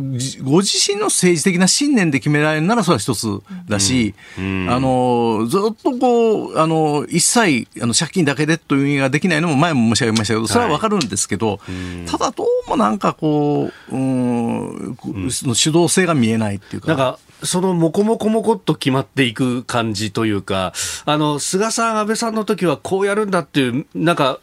[0.43, 4.63] ご自身の政治的な信念で決められるならそれは一つだし、うん。
[4.63, 14.97] うん、あの、ずっとこう、あの、一切、あの、借金だけでという意味ができないのも前も申し上げましたけど、それはわかるんですけど、はい、ただどうもなんかこう、うん、
[15.31, 16.87] その主導性が見えないっていうか。
[16.87, 20.73] なんかそのもこもこもこっと決まっていく感じというか、
[21.05, 24.39] あの、菅さん、安倍さんの時はこうやるんだっていう、なんか、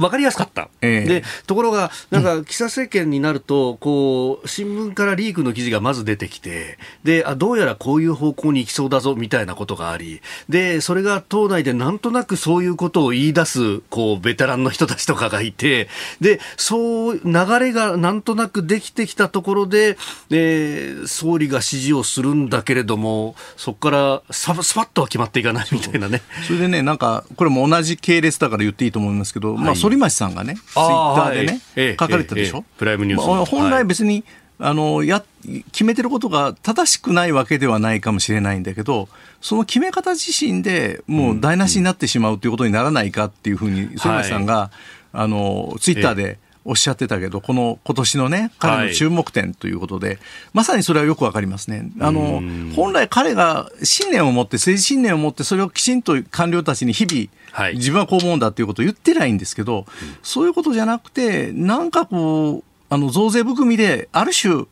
[0.00, 15.88] 分かりやすかった、えー、でところが、なんか岸田政権になると、こう新聞からリークの記事がまず出てきてであ、どうやらこういう方向に行きそうだぞみたいなことがあり、でそれが党内でなんとなくそういうことを言い出すこうベテランの人たちとかがいて、
[16.20, 19.98] でそう流れがなんとなくできてきたところで、
[20.30, 26.22] えー、総理が指示をするんだけれども、そこからさスパッとは決まっていかないみたいなね。
[26.46, 34.24] それでね、なんか、これも同じ系列だから言っていいと思いますけど、はい、まあ、反町さんがね、ツイッターでね、はい、書かれたでしょ、えええ、プライムニュース、まあ、本来別に、
[34.62, 35.24] あのや
[35.72, 39.08] 決めてることが正しくないわけではないかもしれないんだけど
[39.40, 44.70] その決め方自身でもう台無しになってしまうということにならないかっていうふうに反町さんが、
[45.12, 46.38] あのツイッターで
[46.70, 50.18] おっしゃってたけど、この今年のね、彼の注目点ということで、はい、
[50.52, 51.90] まさにそれはよくわかりますね。
[51.98, 52.40] あの、
[52.76, 59.84] 本来彼が信念を持って、政治信念を持って、それをきちんと官僚たちに日々、はい、自分はこう思うんだということを言ってないんですけど、
[60.22, 64.66] そういうことじゃなくて、なんかこう、あの増税含みで、ある種、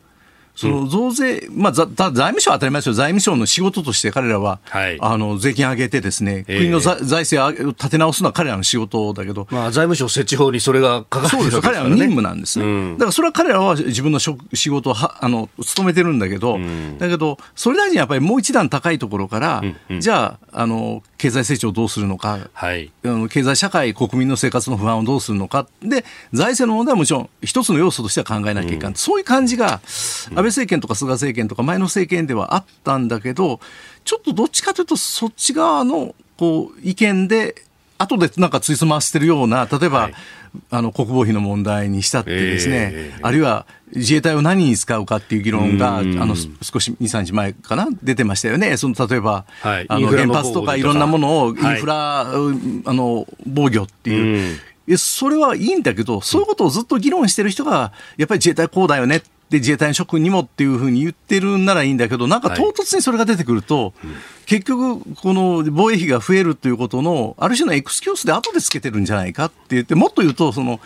[0.59, 14.35] その増税、うん、まあ、財務省は当たり前ですよ、財務省の仕事として彼らは、はい、あの税金上げて、ですね、えー、国の財政を立て直すのは彼らの仕事だけど、まあ、財務省設置法にそれがかかってる、ね、そうです彼らの任務なんですね、うん、だからそれは彼らは自分の仕
[14.69, 22.91] 事をはあの務めてるんだけど、うん、だけど、総理大臣はやっぱりもう一段高いところから、うんうん、じゃああの、経済成長をどうするのか、はい、
[23.29, 26.03] 経済社会、国民の生活の不安をどうするのか、で
[26.33, 33.59] 財政の問題はもちろん、一つの要素としては考えなきゃいけない、そういう感じが、安倍政権とか菅政権政権とか前の政権ではあったんだけど、
[34.03, 37.55] ちょっとどっちかというとそっち側のこう意見で
[37.99, 40.13] 後でなんかついつましてるような、例えば、はい、
[40.71, 54.59] あの国防費の問題にしたってですね、えー、あるいは自衛隊を何に使うかっていう議論が、あの少し2、3日前かな、出てましたよね、その例えば、はい、あの原発とかいろんなものをインフラ、はい、あの防御っていう。
[54.97, 63.93] それはいいんだけど、そういうことをずっと議論してる人が、やっぱり自衛隊こうだよねで自衛隊の諸君にもっていうふうに言ってるんならいいんだけど、なんか唐突にそれが出てくると、はい
[64.49, 70.79] 結局、この防衛費が増えるということの、ある種のエクスキュースで後でつけてるんじゃないかって言って、もっと言うと、その、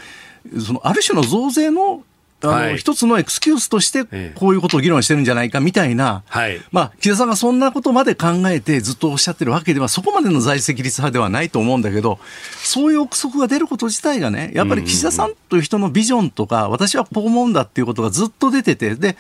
[0.60, 2.04] そのある種の増税の
[2.44, 12.20] あの、はい、一つのエクスキュースとして、こういうことを議論してるんじゃないかみたいな、はい、まあ、岸田さんがそんなことまで考えてずっとおっしゃってるわけでは、そこまでの財政率派ではないと思うんだけど、
[12.64, 19.18] そういう憶測が出ること自体がね、やっぱり岸田さんという人のビジョンとか、私はこう思うんだっていうことがずっと出てて、で、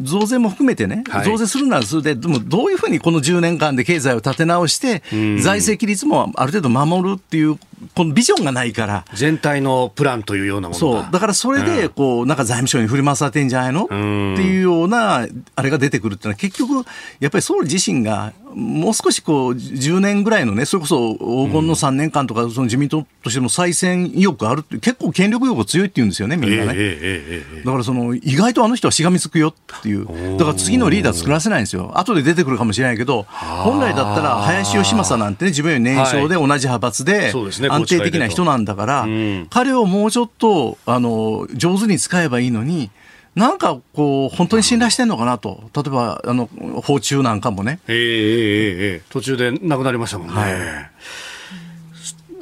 [0.00, 7.58] 増税も含めてね、増税するならそれで、でもどういうふうにこの10年間で経済を立て直して、財政規律もある程度守るっていう
[7.94, 9.04] このビジョンがないから。
[9.14, 11.06] 全体のプランというようなものそう。
[11.10, 13.84] だからそれで、こう、なんか財務省に振り回されてんじゃないの？
[13.84, 16.86] っていうような、あれが出てくるっていうのは、結局、
[17.20, 27.42] やっぱり総理自身が、もう少しこう、10年ぐらいのね、それこそ黄金の3年間とか、その自民党としても再選意欲あるって、結構権力欲強いって言うんですよね、みんなね。
[27.64, 30.06] だからその、意外とあの人はしがみつくよっていう。
[30.38, 31.92] だから次のリーダー作らせないんですよ。
[31.98, 37.32] 後で出てくるかもしれないけど、本来だったら、林芳正なんてね、自分より年少で同じ派閥で、
[37.68, 39.06] 安定的な人なんだから、
[39.50, 42.90] 彼をもうちょっと、あの、上手に使えばいいのに、
[43.34, 46.48] なんかこう、本当に信頼してんのかなと、例えば、あの、
[46.82, 47.80] 訪中なんかもね。
[47.86, 50.34] ええええ途中で亡くなりましたもんね。
[50.34, 50.52] はい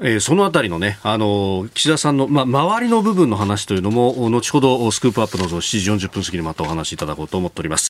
[0.02, 7.88] えー、そのあたりのね、あの岸田さんの、まあ、周りの部分の話というのも、後ほどスクープアップの7時40分過ぎにまたお話しいただこうと思っております。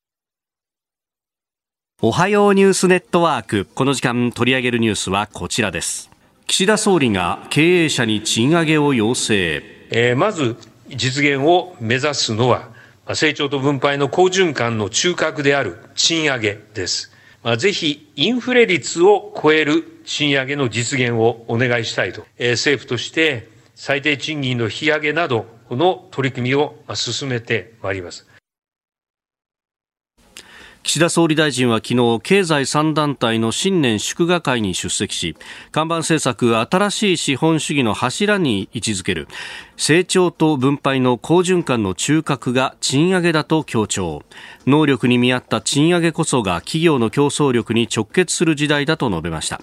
[2.02, 3.66] おはようニュースネットワーク。
[3.74, 6.13] この時間取り上げるニュースはこちらです。
[6.46, 9.62] 岸田総理が経営者に賃上げを要請。
[9.90, 10.56] えー、まず、
[10.88, 12.68] 実現を目指すのは、
[13.14, 17.12] 成長と分配の好循環の中核である賃上げです。
[17.42, 28.26] まあ、ぜひ、インフレ率を超える賃上げの実現をお願いしたいと、えー、政府として最低賃金の引上げなどの取り組みを進めてまいります。
[30.84, 35.34] 岸田総理大臣は昨日経済3団体の新年祝賀会に出席し
[35.72, 39.26] 看板政策新しい資本主義の柱に位置づける。
[39.78, 44.24] 成長と分配の好循環の中核が賃上げだと強調。
[44.66, 49.62] 能力に見合った賃上げこそが企業の競争力に直結する時代だと述べました。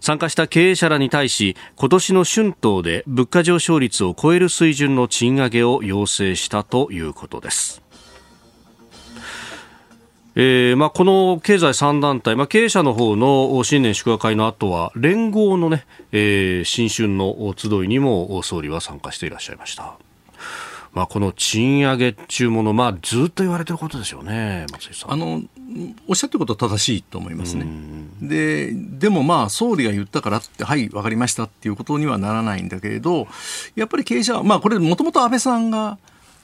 [0.00, 7.87] 参加した経営者らに対し今年の春闘で物価上昇率を超える水準の賃上げを要請したということです。
[10.40, 19.96] えーまあ、この経済3団体、まあ、経営者の方の新年祝賀会の後は連合のね、えー、新春の集いにも総理は参加していらっしゃいました。
[20.92, 25.12] まあ、この賃上げ中もの、まあ、ずっと言われてることですよね、松井さん。
[25.12, 25.42] あの
[26.06, 27.66] おっしゃってることは正しいと思いますね。
[28.22, 33.26] ででもまあ総理が言ったからってはい分かりましたっていうことにはならないんだけれど
[33.74, 35.98] やっぱり経営者はまあこれもともと安倍さんが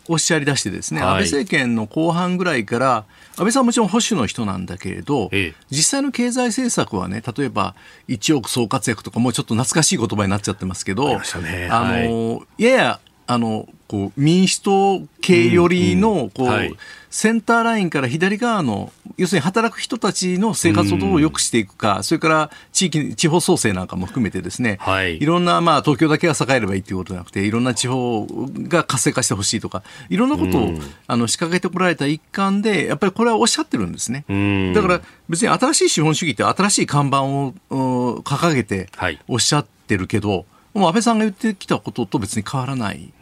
[0.09, 3.05] おっしゃり出してですね、はい、安倍政権の後半ぐらいから
[3.37, 7.75] 安倍さんはもちろん保守の人なんだけれど、ええ、実際の経済政策はね、例えば
[8.09, 11.69] 1億総活躍とか、もうちょっと懐かしい言葉になっちゃってますけど、あ、ね、
[12.09, 16.75] の、はい、ややあのこう民主党系寄りのこう、はい、
[17.11, 28.27] センターラインから左側の要するに働く人たちの生活をどう良くしていくか、それから地域地方創生なんかも含めてですね、はい、いろんな、まあ、東京だけが栄えればいいということじゃなくていろんな地方
[28.69, 30.73] が活性化してほしいとかいろんなことを、
[31.07, 34.25] あの仕掛けてこられた一環でやっぱりこれはおっしゃってるんですね。
[34.75, 38.89] だから別に新しい資本主義って新しい看板を掲げて
[39.29, 43.13] おっしゃってるけど、もう安倍さんが言ってきたことと別に変わらない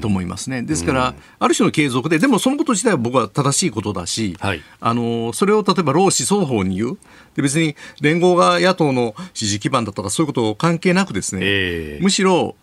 [0.00, 0.62] と思いますね。
[0.62, 6.98] ですから、ある種の継続で、でもそのこと自体は僕は正しいことだし、はい、あのそれを例えば労使双方に言う、
[7.34, 12.56] で別に連合が野党の支持基盤だとかそういうこと関係なくですね、えー、むしろ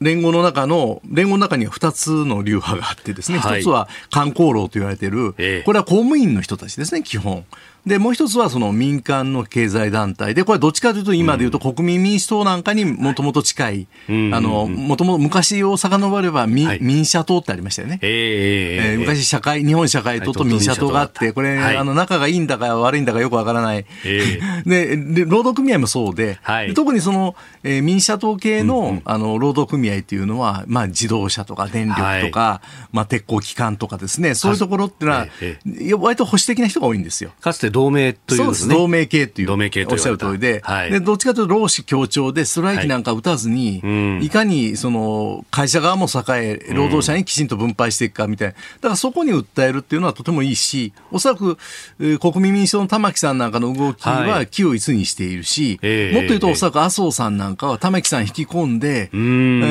[0.00, 5.32] 連合の中の、連合の中には2つの流派があってですね、はい、1つは観光労と言われている、
[5.64, 7.44] これは公務員の人たちですね、基本。
[7.86, 10.34] で、もう一つはその民間の経済団体。
[10.34, 17.98] で、これどっちかというと今でいうと国民民主党なんかにもともと近い、あの、もともと昔を遡れば民はい、民社党ってありましたよね。
[18.02, 23.86] えー、えー、昔社会、日本社会党と民社党があって、これ、はい、あの、仲がいいんだか悪いんだかよくわからない。
[24.04, 35.08] えー、でで、労働組合もそうで、はい、特にその、えー、民社党系の、うんうん、あの、労働組合っていうのは、まあ、自動車とか電力とか、はい、まあ、鉄鋼機関とかですね、そういうところってい。
[35.08, 37.32] うのは、えー、割と保守的な人が多いんですよ。
[37.40, 39.46] かつて同盟という、ね、同盟系という。
[39.46, 48.54] 同盟系とおっしゃる通りで、はい、で、どっちかというと労使協調でストライキなんか打たずに、はい、いかにその会社側も栄え、労働者にきちんと分配していくかみたいな。
[48.54, 51.56] だからそこに訴えるっていうのはとてもいいし、おそらく、
[52.00, 59.10] えー、国民民主党の玉木さんなんかの動きは気を一にしているし、はい、もっと言うとおそらく麻生さんなんかは玉木さん引き込んで、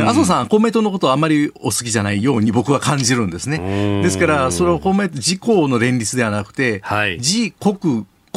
[0.03, 4.01] 麻生さん公明党のことはあまりお好きじゃないように僕は感じるんですね。
[4.01, 7.86] ですから、それを公明党、自公の連立ではなくて、はい、自国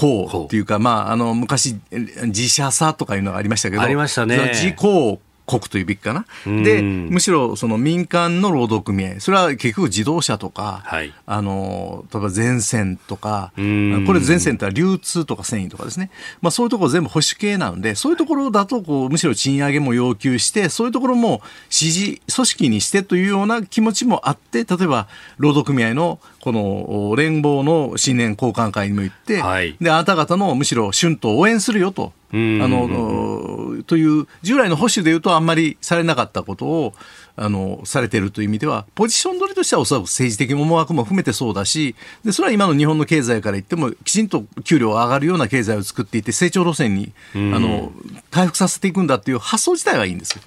[0.00, 4.52] 公っていうか、まあ、あの昔自社さとかいうのがありましたけどありましたね。
[4.54, 5.20] 自公
[5.50, 6.24] 国というべきかな。
[6.46, 16.10] で、むしろその民間の労働組合、それは結局自動車とか、はい、あの、例えば前線とか、これ前線っては流通とか繊維とかですね。
[16.40, 32.12] まあそういうところ全部保守系なので、そういうところだとこう、むしろ賃上げも要求して、そういうところも支持組織にしてというような気持ちもあって、例えば労働組合のこの連合の新年交換会にも行って、はい、で、あなた方のむしろ春闘を応援するよと。
[32.32, 36.94] あのという従来の保守でいうとあんまりされなかったことを
[37.34, 47.90] あのされているという意味ではポジション取りとしてはおそらく政治的思惑も含めてそうだしでそれは今の日本の経済から言ってもきちんと給料が上がるような経済を作っていって成長路線にあの
[48.30, 50.38] 回復させていくんだっていう発想自体はいいんです。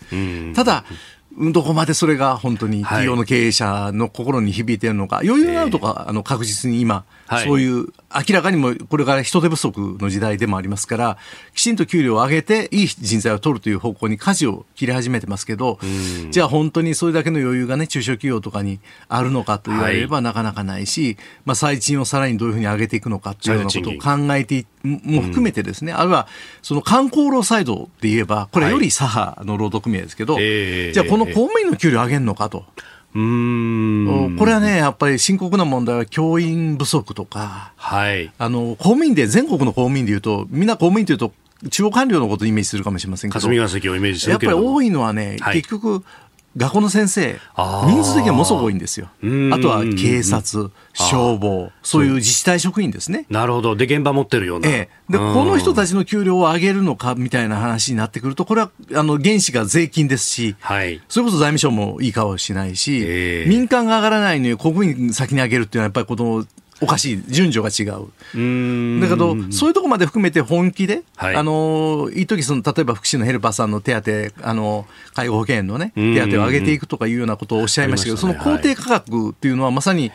[0.56, 0.86] ただ
[1.38, 7.06] どこまでそれが本当に企業の経営者の心に響いているのか、余裕があるとか、あの確実に今、
[7.44, 11.18] そういう明らかにもこれから人手不足の時代でもありますから、
[11.54, 15.80] きちんと給料を上げて、いい人材を取るという方向に舵を切り始めてますけど、
[16.32, 26.28] じゃあ本当にそれだけの余裕がね、中小企業とかにあるのかと言われればなかなかないし、まあ、最賃をさらにどういうふうに上げていくのかというようなことを考えても含めてですね、あるいは
[26.62, 32.66] その観光労サイドで言えば、これより左派の労働組合ですけど、じゃあこの公務員の給料上げるのかと。
[33.16, 34.36] うん。
[34.38, 41.32] これはね、やっぱり深刻な問題は教員不足とか、はい、あの公務員で、全国の公務員でいうと、みんな公務員というと、
[41.70, 46.04] 中央官僚のことをイメージするかもしれませんけど、霞が関をイメージするやっぱり多いのはね、はい、結局、
[46.56, 49.08] 学校の先生、人数的にはものすごく多いんですよ。
[49.52, 53.26] あとは警察、消防、そういう自治体職員ですね。
[53.30, 53.76] なるほど。
[53.76, 54.70] で、現場持ってるような。
[54.70, 54.72] え
[55.10, 55.14] え。
[55.14, 66.46] で、この人たちの給料を上げるのかみたいな話になってくると、これは、あの、原資が税金ですし、はい、それこそ財務省もいい顔しないし、えー、民間が上がらないのに国民先に上げるっていうのは、やっぱりこの、
[66.82, 67.24] おかしい。
[67.28, 68.08] 順序が違う。
[69.02, 80.12] だけどそういうところまで含めて本気で、はい、あのいい時その例えば福祉のヘルパーさんの手当あの介護保険のね手当を上げていくとかいうようなことをおっしゃいましたけど、その公定価格っていうのはまさに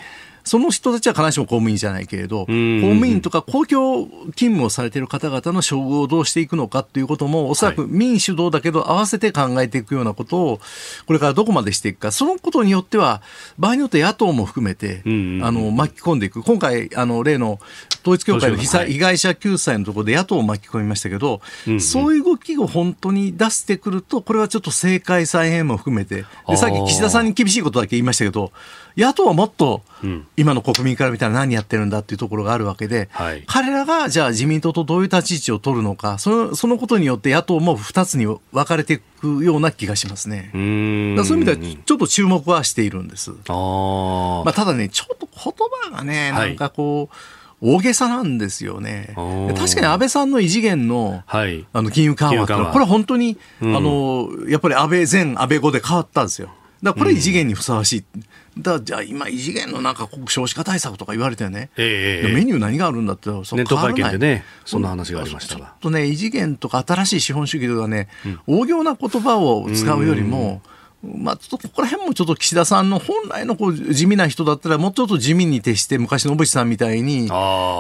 [0.49, 10.61] その人たちは必ずしも公務員じゃないけれど、公務員とか公共勤務をされている方々の処遇をどうしていくのかということも、おそらく民主導だけど、合わせて考えていくようなことを、
[11.07, 13.23] これからどこまでしていくか、そのことによっては、
[13.59, 15.09] 場合によって野党も含めて、あ
[15.53, 17.61] の巻き込んでいく、今回、あの例の
[18.03, 21.41] 統一教会の被害者救済のところで野党を巻き込みましたけど、
[21.81, 28.53] そういう動きを本当に出してくると、これはちょっと政界再編も含めて、でさっき岸田さんに厳しいことだけ言いましたけど、
[28.97, 29.83] 野党はもっと
[30.37, 40.51] 今の国民から見たら何やってるんだっていうところがあるわけで、はい、彼らがじゃあ自民党とどういう立ち位置を取るのかそのそのことによって野党も2つに分かれていくような気がしますね。
[40.55, 40.59] う
[41.25, 43.33] そういう意味ではちょっと注目はしているんです。
[43.49, 45.53] あまあ、ただねちょっと言
[45.91, 47.15] 葉がねなんかこう、
[47.61, 49.13] 大げさなんですよね。
[49.17, 56.51] 確かに安倍さんの異次元のはい、あの金融緩和ってこれは本当に、うん、あのやっぱり安倍前安倍後で変わったんですよ。
[56.83, 58.05] だこれ異次元にふさわしい。
[58.61, 63.31] だじゃあ今異次元のなんか少子化対策とか言われてね、えー、メニュー何があるんだって。
[63.45, 77.31] そネット会見でねそんな話がありましたちょっとね異次元とか新しい資本主義とかね、うん、大行な言葉を使うよりも、うんまあ、ちょっとここら辺もちょっと岸田さんの本来のこう地味な人だったら、もうちょっと地味に徹して、昔の小渕さんみたいに、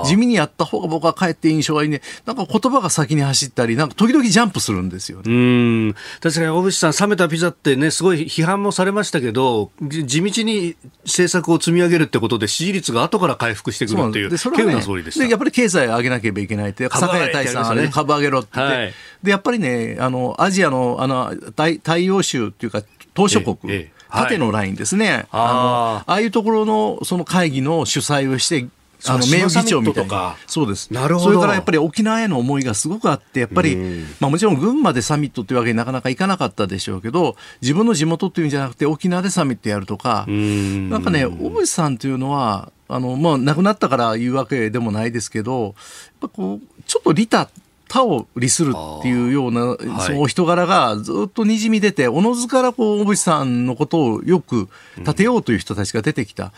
[0.04, 5.94] 地味にやった方が僕はかえって印象がいいね、なんか言葉が先に走ったり、なんか時々ジャンプするんですよ、ね、うん。
[6.20, 22.82] 確かに小渕さん、冷めたピザってね、すごい批判もされましたけど、地道に政策を積み上げるってことで、支持率が後から回復してくるっていう、でそれは、ね、総理ででやっぱり経済を上げなければいけないって、坂谷大さん、株上げろってって、はい、でやっぱりね、あのアジアのあの大大洋州っていうか、
[23.14, 25.52] 島諸国、ええ縦のラインですね、はい、あの
[25.98, 28.66] ああいうところのその会議の主催をして、
[29.06, 31.26] あの名誉議長みたいな、そうです、なるほど。
[31.26, 33.76] それからやっぱり沖縄への思いがすごくあって、やっぱり、
[34.18, 40.90] まあ、もちろん群馬でサミットというわけになかなかいかなかったでしょうけど、自分の地元っていうんじゃなくて、沖縄でサミットやるとか、ん。
[40.90, 45.74] なんかね、小渕さんというのは、あのまあ、亡くなったから言うわけでもないですけど、やっ
[46.22, 47.50] ぱこうちょっと利他
[47.88, 54.68] 他を利するっていうような、その人柄がずっとにじみ出て、おのずからこう小渕さんのことをよく
[54.98, 56.52] 立てようという人たちが出てきた、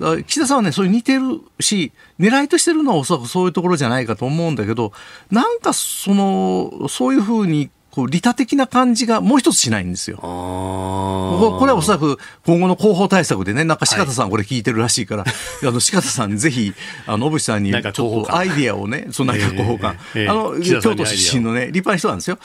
[0.00, 4.92] うん、岸田さんはね、それ似てるし、狙いとしてるのはおそらくそういうところじゃないかと思うんだけど、
[5.30, 10.16] なんかその、そういうふうにこう利他的な感じがもう一つしないんですよ。
[10.16, 16.74] これはおそらく今後の広報対策でね、なんか鹿田さんこれ聞いてるらしいから、はい、あの鹿田さんぜひ、
[17.06, 22.38] あの、小渕さんにちょっとアイディアをね、その内閣広報官、えー、あの、京都出身のね、立派な人なんですよ。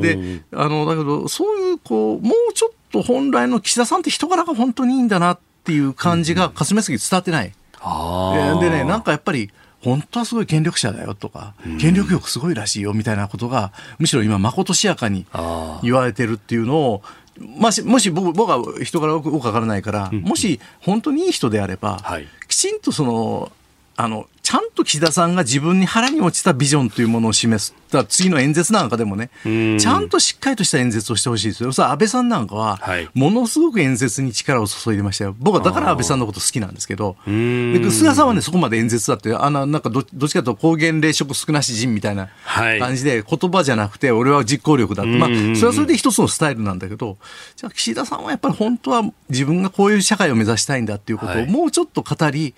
[0.00, 7.52] で、あの、だけど、そういう、こう、もうちょっと本来の岸田さんって人柄が本当にいいんだなっていう感じが霞が関伝わってない。
[8.60, 9.52] でね、なんかやっぱり、
[9.86, 15.26] 本当はすごい権力者だよとか、権力欲すごいらしいよみたいなことが、むしろ今、まことしやかに
[15.84, 17.02] 言われてるっていうのを、
[17.38, 23.52] もしもし僕僕は人からよく分からないから、もし本当にいい人であれば、はい、きちんとその
[23.96, 27.74] あのちゃんと岸田さんが自分に腹に落ちたビジョンというものを示す。
[27.90, 31.72] だ次の演説なんかでもね、ちゃんとしっかりとした演説をしてほしいですよ。
[31.72, 32.80] さあ、安倍さんなんかは、
[33.12, 35.34] ものすごく演説に力を注いでましたよ。
[35.40, 42.28] 僕はだから安倍さんのこと好きなんですけど、で菅さんはね、そこまで演説だって、あの、なんかどどっちかというと公言霊食少なし人みたいな
[42.78, 45.18] 感じで、言葉じゃなくて、俺は実行力だって。
[45.18, 47.18] まあ、それはそれで一つのスタイルなんだけど、
[47.56, 52.54] じゃあ岸田さんはやっぱり本当は自分がこういう社会を目指したいんだっていうことをもうちょっと語り、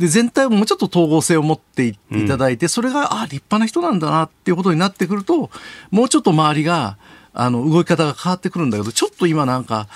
[0.00, 1.96] で全体をもうちょっと統合性を持ってい
[2.26, 5.50] ただいて、それがあ立派な人なんだなっていうことになってくると
[5.90, 6.96] もうちょっと周りが
[7.32, 9.86] あの動き方が変わってくるんだけど、ちょっと今なんか、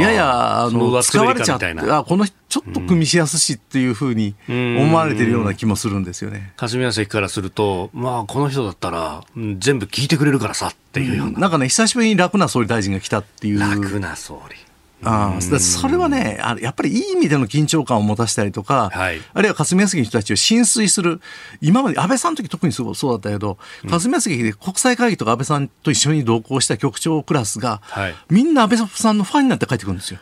[0.00, 6.52] ややあの使われちゃって、あこの人、ちょっと組みしやすしっていうふうに思われてるような気もするんですよね。
[6.56, 13.58] 霞が関からすると、まあ、この人だったら、全部聞いてくれるからさっていうような、うん、なんかね、久しぶりに楽な総理大臣が来たっていう。
[13.58, 14.56] 楽な総理
[15.02, 21.20] あそれはねあやっぱりいい意味での緊張感を持たせたりとか、はい、あるいは霞が関の人たちを浸水する。
[21.60, 30.20] 今まで安倍さんの時特にそうだったけど、うん、霞が関で国際会議とか安倍さんと一緒に同行した局長クラスが、はい、みんな安倍さんのファンになって帰ってくるんですよ。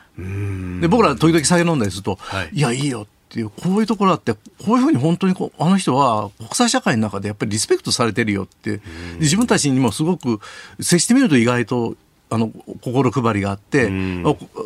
[0.81, 8.83] で僕ら時々酒飲んだりすると、はい、いやいいよっていうこういうところだってこういうふうに本当にこうあの人は国際社会の中でやっぱりリスペクトされてるよって
[9.21, 10.39] 自分たちにもすごく
[10.81, 11.97] 接してみると意外と
[12.33, 13.91] あの心配りがあって、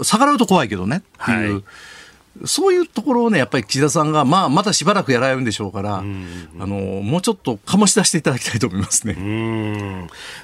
[0.03, 1.55] 逆らうと怖いけどねっていう。
[1.55, 1.65] はい
[2.45, 9.15] そういうところをね、やっぱり岸田さんが、まあ、またしばらくやられるんでしょうから、あの、もうちょっと醸し出していただきたいと思いますね。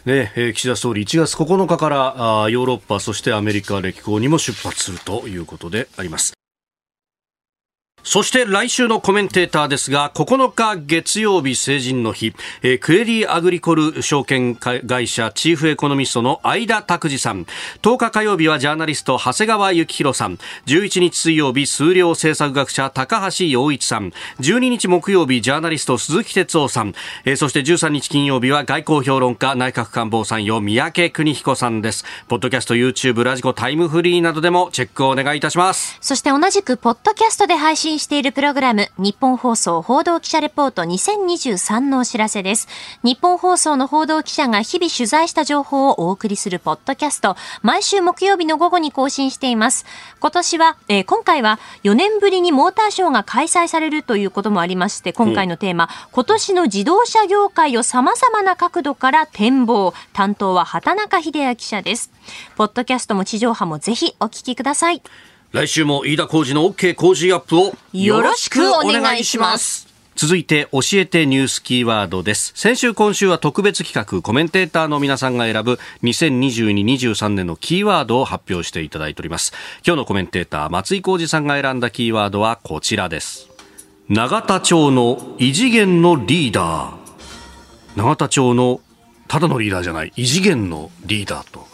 [0.07, 6.33] ね、えー、岸田総理、1月9日からあヨーロッパ、そしてアメリカ歴訪にも出発するということであります。
[8.05, 17.47] そして来週のコメンテーターですが、9日月曜日成人の日、えー、クエリーアグリコル証券会社チーフエコノミストの相田拓司さん、
[17.83, 26.95] 10日火曜日はジャーナリスト長谷川幸宏さん、11日水曜日数量政策学者高橋洋一さん、12日木曜日ジャーナリスト鈴木哲夫さん、
[27.25, 32.05] えー、そして13日金曜日は外交評論家内閣官房参与三宅邦彦さんです。
[32.27, 35.99] ポッドキャスト、YouTube、ラジコ、タイムフリーなどでもチェックをお願いいたします。
[36.01, 42.69] そして同じくポッドキャストで配信信しているプログラム、日本放送報道記者レポート2023のお知らせです。
[43.03, 49.85] 日本放送の報道記者が日々取材した情報をお送りするポッドキャスト、毎週木曜日の午後に更新しています。
[50.21, 59.93] 今年は、えー、今回は4年ぶりにモーターショーが開催されるということもありまして、今回のテーマ、今年の自動車業界を様々な角度から展望。
[60.13, 62.11] 担当は畑中秀也記者です。
[62.57, 65.03] ポッドキャストも地上波もぜひお聞きください。
[65.53, 69.87] 来週も飯田浩二の OK 工事アップをよろしくお願いします。
[70.17, 72.55] 続いて教えてニュースキーワードです。
[72.57, 79.53] 先週今週は特別企画コメンテーターの皆さんが選ぶ2022-23年のキーワードを発表していただいております。
[79.87, 83.51] 今日のコメンテーター松井浩二さんが選んだキーワードはこちらです。
[84.09, 86.97] 永田町の異次元のリーダー。
[87.97, 88.81] 永田町の
[89.29, 91.67] ただのリーダーじゃない異次元のリーダーと。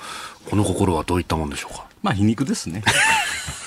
[0.50, 1.86] この心はどういったもんでしょうか？
[2.02, 2.82] まあ皮肉ですね。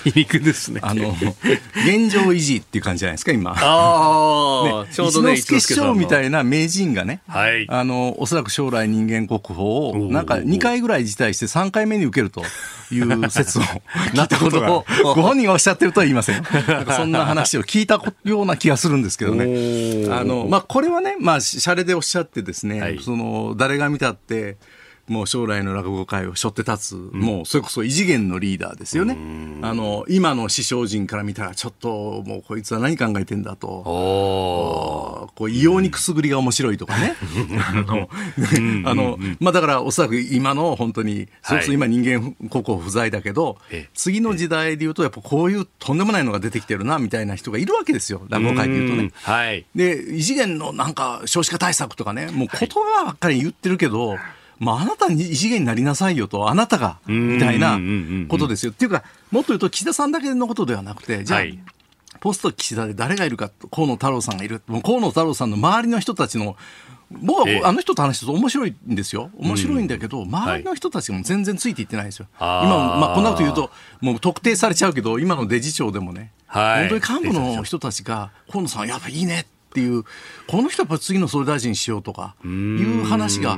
[0.03, 0.79] 皮肉ですね。
[0.83, 3.51] あの、現状維持っていう感じじゃないですか、今。
[3.51, 12.41] ああ、ね、ちょうどね、一之輔師匠みたいな名人がね、はい、あの、おそらく将来人間国宝を、なんか2回ぐらい辞退して3回目に受けると
[12.91, 14.67] いう 説を聞いたことが、
[15.03, 16.43] ご本人がおっしゃってるとは言いません。
[16.67, 20.07] なんかそんな話を聞いたような気がするんですけどね。
[20.11, 24.57] あの、まあ、これはね、まあ、シャレでおっしゃってですね、はい、その、誰が見たって、
[25.07, 29.17] もう将来の落語界を背負って立つ、うん、もうそれこそ異次元のリーダーですよね。
[29.61, 33.67] あの、今の師匠陣から見たら、ちょっともうこいつは何考えてんだと。
[35.35, 37.15] こう異様にくすぐりが面白いとかね。
[38.85, 48.21] あの、まあだからおそらく今の本当に、それこそ今人間国宝不在だけど、はい、次の時代で言うとやっぱこういうとんでもないのが出てきてるな、みたいな人がいるわけですよ。
[48.29, 49.11] 落語界で言うとね。
[49.23, 49.65] はい。
[49.75, 54.17] で、異次元のなんか少子化対策とかね、もう言葉ばっかり言ってるけど、
[54.61, 57.79] まあ、あなたに異次元になりなさいよと、あなたが、みたいな
[58.29, 58.71] ことですよ。
[58.71, 61.57] っていうか、もっと言うと、岸田さんだけのことではなくて、じゃあ、はい、
[62.19, 64.61] ポスト岸田で誰がいるか、河野太郎さんがいる。
[64.67, 66.55] もう河野太郎さんの周りの人たちの、
[67.09, 69.31] 僕はあの人と話すと面白いんですよ。
[69.35, 72.27] 面白いんだけど、周りの人たちも全然ついていってないんですよ。
[72.33, 80.03] はい、今、まあ、こんなこと言うと、もう特定されちゃうけど、今のデジ庁でもね、はい、本当に幹部の人たちが、河野さんやっぱいいねっていう、
[80.47, 83.57] この人やっぱ次の総理大臣しようとかいう話が、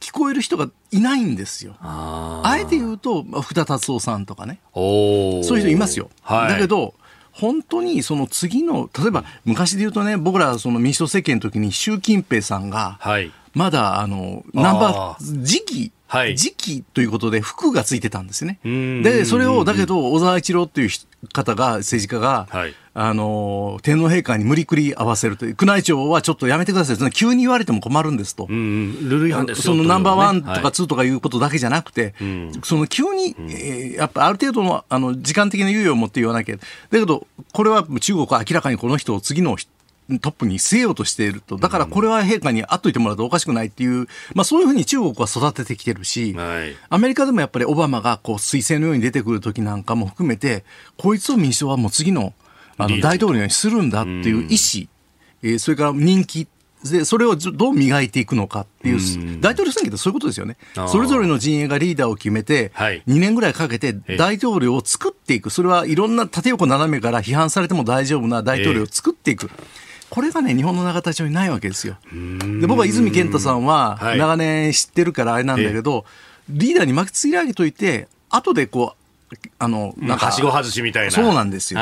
[0.00, 1.76] 聞こえる人がいないんですよ。
[1.80, 4.60] あえて言うと、福田達夫さんとかね。
[4.74, 6.10] そういう人いますよ。
[6.22, 6.94] はい、だけど、
[7.32, 12.98] 本当にその次の、例えば昔で言うとね、僕らその民主党政権の時に習近平さんが、
[13.54, 15.92] まだあの、ナンバー、時期、はい、
[16.34, 18.58] 時期ということで服がついてたんですね。
[18.64, 20.90] で、それを、だけど、小沢一郎っていう
[21.32, 27.10] 方が、政治家が、はい、あの、天皇陛下に無理くり合わせるという、宮内庁はちょっとやめてください。
[27.10, 28.46] 急に言われても困るんですと。
[28.48, 36.56] うんうん、ルール違反ですそのナンバーワンとかツーとかいうことだけじゃなくて、はい、その急に、えー、やっぱある程度の、あの、時間的な猶予を持って言わなきゃ。
[36.56, 39.70] だけど、これは中国は明らかにこの人を次の人、
[40.20, 41.56] トップに据えようとしていると。
[41.56, 50.64] だからこれは陛下に会っといてもらうとおかしくないっていう、まあそういうふうに中国は育ててきてるし、はい、アメリカでもやっぱりオバマがこう彗星のように出てくる時なんかも含めて、
[50.96, 52.32] こいつを民主党はもう次の
[52.78, 54.88] あの大統領にするんだっていう意思、
[55.42, 56.46] えー、それから人気
[56.84, 60.56] でそれをどう磨いていくのかっていう、大統領選挙ってそういうことですよね。
[60.86, 65.50] それぞれの陣営がリーダーを決めて、2年ぐらいかけて大統領を作っていく。
[65.50, 69.50] それはいろんな縦横斜めから批判されても大丈夫な大統領を作っていく。
[70.10, 71.96] これがね、日本の永田町にないわけですよ。
[72.60, 76.04] で僕は泉健太さんは長年知ってるからあれなんだけど、
[76.48, 79.07] リーダーに巻きつけ上げといて、後でこう、
[79.58, 81.10] あの、なんか、はしご外しみたいな。
[81.10, 81.80] そうなんですよ。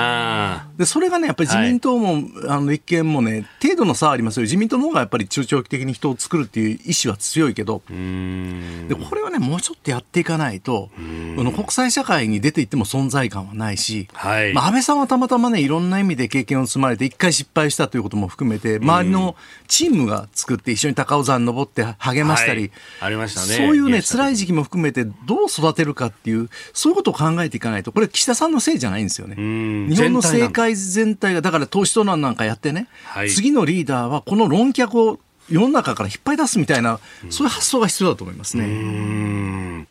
[0.77, 4.43] で、それがね、やっぱり自民党も、はい、あの、立憲もね、程度の差はありますよ。
[4.43, 10.91] 自民党の方がやっぱり中長期的に人を作るっていう意思は強いけど、で、これはね、もうちょっとやっていかないと、
[11.37, 19.37] この国際社会に出ていっても存在感はないし、はい、まあ、安倍さんはたまたまね、いろんな意味で経験を積まれて、一回失敗したということも含めて、周りの
[19.69, 22.71] チームが作って一緒に高尾山登って励ましたり、はい、
[23.01, 23.47] ありましたね。
[23.47, 29.37] そういうね、辛い時期も含めて、どう育てるかっていう、そういうことを考えていかないと、これ岸田さんのせいじゃないんですよね。
[29.37, 39.87] 日本の政界全体が、だから党首討論なんかやってね、はい、次のリーダーはこの論客を世の中から引っ張り出すみたいな、そういう発想が必要だと思いますね。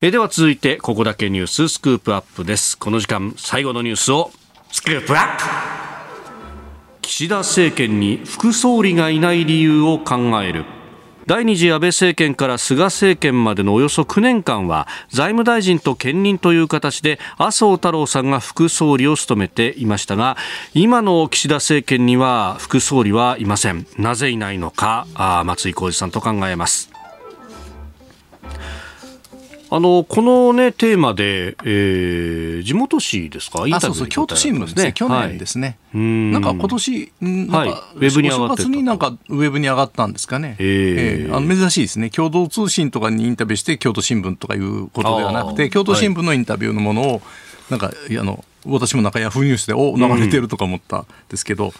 [0.00, 2.76] えでは続いて、ここだけニューススクープアップです。
[2.76, 4.30] この時間、最後のニュースを
[4.70, 5.44] スクープアップ
[7.00, 10.64] 岸田政権に副総理がいない理由を考える。
[11.26, 20.36] 第2次安倍政権から菅政権までのおよそ9年間は財務大臣と兼任という形で麻生太郎さんが副総理を務めていましたが
[20.74, 23.86] 今の岸田政権には副総理はいません。
[23.98, 25.06] なぜいないのか
[25.44, 26.93] 松井浩二さんと考えます。
[29.76, 47.22] あのこの、ね、テーマで、えー、地元紙ですか、あそうそう京都新聞ですね、去年ですね、はい、なんか今年なんか、はい、ウェブに上がってになんかウェブに上がったんですかね、えー、えー、あの珍しいですね、共同通信とかにインタビューして、京都新聞とかいうことではなくて、京都新聞のインタビューのものを、
[47.68, 51.72] なんか、あの私もなんかヤフーニュースで、お流れてるとか思ったんですけど。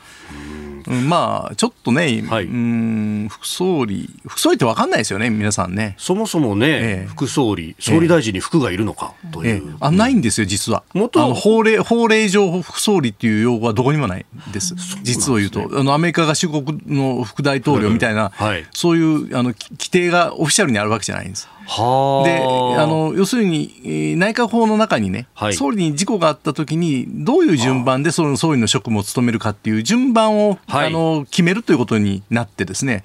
[0.49, 0.54] うん
[0.91, 5.95] まあ、ちょっとね、はい、うん副総理、副総理って分かんないですよね、皆さんね。
[5.99, 10.83] そもそもね、ええ、副総理、総理大臣に副がいるのかという、ええ、あないんですよ、実は。
[10.93, 21.49] 元あの法令法令上、副総理っていう用語はどこにもないです、実を言うと、あのアメリカ合衆国の副大統領みたいな、はい、そういうあの規定がオフィシャルにあるわけじゃないんです。
[21.67, 33.03] であの要するに内閣法の中にね、はい、総理に事故があったときにどういう順番でその総理の職務を務めるかっていう順番を、はい、あの決めるということになってですね。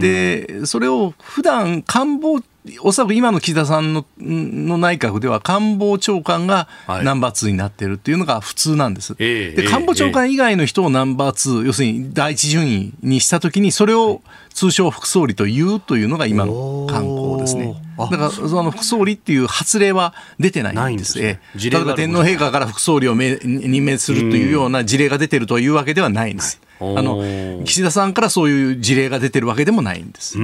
[0.00, 2.40] でそれを普段官房
[2.80, 9.14] おそらく今の岸田さんのの内閣では官房長官がナンバー2になっているっていうのが普通なんです。
[9.14, 17.74] はい、で官房長官以外の人をナンバー2、要するに第一順位にしたときにそれを通称副総理というというのが今の慣行ですね。
[17.98, 21.18] だからその副総理っていう発令は出てないんです。
[21.18, 26.60] ね、例えば天皇陛下から副総理を任命するというような事例が出てるというわけではないんです。
[26.80, 30.38] あの岸田さんからそういう事例が出てるわけでもないんです。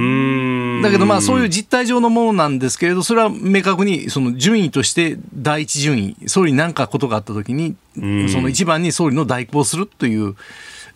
[0.83, 10.35] だけどまあそういう実態上のものなんですけれどそれは明確にその順位として第一順位総理に何かことがあった時にその一番に総理の代行するという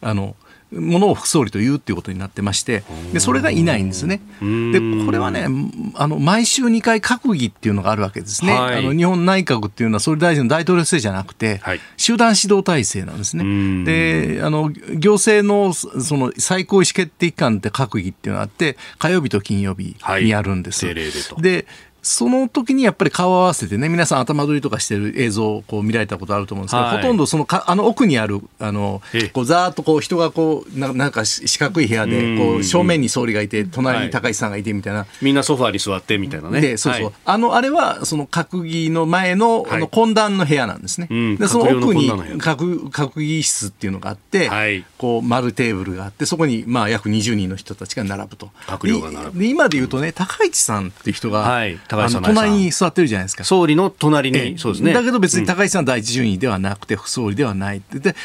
[0.01, 0.35] あの
[0.71, 4.21] ものを副総理というっていうことになってましてでそれがいないんですね。
[4.39, 5.47] でこれはね
[5.95, 13.85] あの毎週2回閣議っていうのがあるわけですね、はい、あの日本内閣っていうのは総理大臣の大統領制じゃなくて、はい、集団指導体制なんですね。
[13.85, 20.85] であの行政のその最高意思決定機関って閣議っていうのがあって火曜日と金曜日にやるんです。
[20.85, 20.95] はい、
[21.41, 21.65] で
[22.01, 29.01] その時にやっぱり顔を合わせてね、皆さん頭取りとかしてる映像をこう見られたことあると思うんですけど、はい、ほとんどそのかあの奥にある、あの、
[29.33, 34.99] こうざーっとこう人がこう、ななんか四角い部屋で、こう正面に総理がいて、隣に高市さんがいてみたいな。
[34.99, 36.59] はい、みんなソファーに座ってみたいなね。
[36.59, 37.03] で、そうそう。
[37.03, 41.07] はい、あの、あれはその閣議の前のあの懇談の部屋なんですね。
[41.11, 44.49] うん、で、その奥に閣閣議室っていうのがあって、
[44.97, 48.49] こう丸テーブルがあって、そこにまあ約20人の人たちが並ぶと。
[48.65, 49.39] 閣僚が並ぶ。
[49.39, 53.43] で今で言うとね、高市さんっていう人が、はい、高市隣に座ってるじゃないですか。
[53.43, 54.93] 総理の隣に、そうですね。
[54.93, 58.15] だけど別に高市さん第一順位ではなくて、副総理ではないで、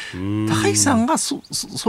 [0.47, 1.41] 高市さんが総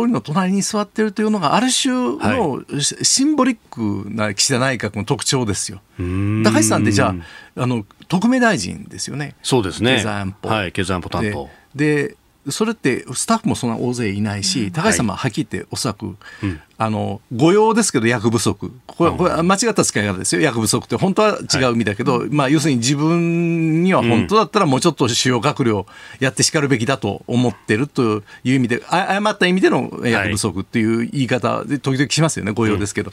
[0.07, 2.63] 理の隣に座ってるというのが、ある種の
[3.03, 5.81] シンボリックな岸田内閣の特徴ですよ。
[5.99, 7.15] 高市さんってじゃ
[7.57, 9.37] あ、あの特命大臣ですよね。
[9.45, 9.97] そうですね。
[9.97, 10.49] 経済安保。
[10.49, 11.49] はい、経済安保担当。
[11.75, 12.17] で
[12.49, 16.17] それってスタッフもそんな大勢いないし、高橋さんもはっきり言っておそらく、
[16.79, 18.73] あの御用ですけど役不足。
[18.87, 20.41] これこれ間違った使い方ですよ。
[20.41, 25.87] 役不足って本当は違う意味だけど、まあ、要するに自分には本当だったらもうちょっと主要閣僚
[26.21, 32.53] やってしかるべきだと思ってるという意味で誤った意味での役不足っていう言い方で時々しますよね。
[32.53, 33.11] 御用ですけど、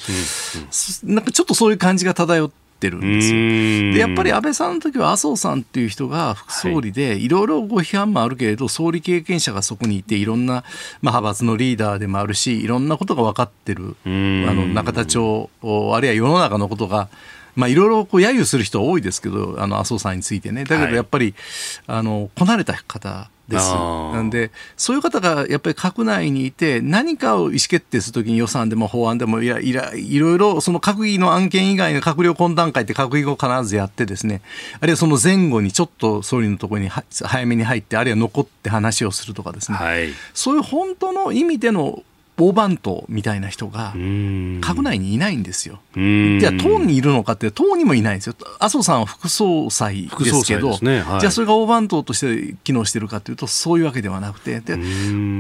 [1.04, 3.94] なんかちょっとそういう感じが漂ってってるんですよ。
[3.94, 7.30] でやっぱり安倍さんの時は麻生さんっていう人が副総理で、い。
[7.30, 10.64] ろいろご批判もあるけれど総理経験者がそこにいていろんな、まあ、
[11.02, 17.10] 派閥のリーダーでもあるしいろんなことが分かってるあの中田町あるいは世の中のことが
[17.56, 20.64] まあ、いろいろこう揶揄する人多いですけどあの麻生さんについてね。
[20.66, 21.34] だけどやっぱり、
[21.88, 23.72] はい、あのこなれた方です。
[23.72, 34.42] なんで、そういう方がやっぱり閣内にいて、何かを意思決定するときに予算でも法案でもいやいやいろいろ、その閣議の案件以外の閣僚懇談会って閣議後必ずやってですね、
[34.80, 42.04] あるいはその前後にちょっと総理のところに早めに入って、あるいは残って話をするとかですね、はい、そういう本当の意味での
[42.38, 45.80] 大番頭みたいな人が閣内にいないんですよ。
[45.96, 48.36] じゃあ党にいるのかって党にもいないんですよ。
[48.60, 51.02] 麻生さんは副総裁ですけど、ね。
[51.02, 54.60] はい、じゃあそれが大番頭として機能してるかというとそういうわけではなくて。
[54.60, 54.78] で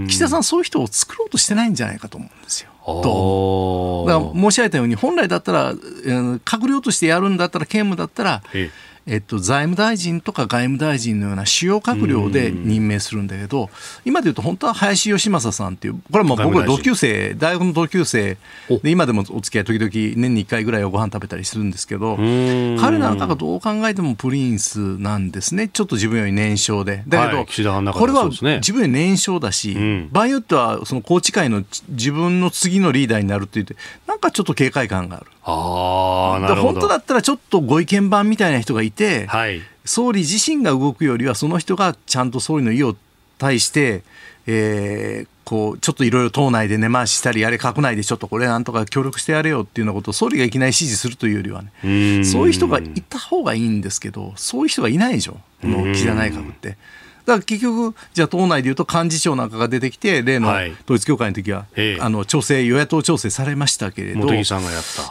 [0.08, 2.70] 岸田さんそういう人を作ろうとしてないんじゃないかと思うんですよ。
[2.86, 8.43] とだから申し上げたように本来だったら閣僚としてやるんだったら兼務だったら。
[8.54, 13.70] えええっと、財務大臣とか外務大臣のような主要閣僚で任命するんだけど、
[14.03, 18.38] 今でいうと本当は林芳正さんっていう、これはもう僕ら同級生、大学の同級生
[18.82, 27.03] で、今でもお付き合い、時々年に1回ぐらいご飯食べたりするんですけど、彼なんかがどう考えてもプリンスなんですね、ちょっと自分より年少で。
[27.08, 27.45] だけど、
[27.93, 29.78] これは自分より年少だし、
[30.12, 33.76] 場合によっては、その宏池会の自分の次のリーダーになるって言って、
[34.08, 35.28] なんかちょっと警戒感がある。
[35.47, 38.95] あ本当だったらちょっとご意見番みたいな人がいて、
[39.28, 42.96] はい、総理自身が動くよりはその人がちゃんと総理の意を
[43.38, 44.04] 対して、
[44.48, 56.78] えー、こうちょっといろいろ党内で根回ししたりあれ閣内でちょっとこれなんとか協力してやれよっていうようなことを総理がいきなり指示するというよりはねそういう人がいた方がいいんですけどそういう人がいないでしょこの岸田内閣って。
[57.26, 64.26] だから結局、じゃあ党内でいうと幹事長なんかが出てきて、例の統一教会の時は、はい、あの調整、与野党調整されましたけれど、や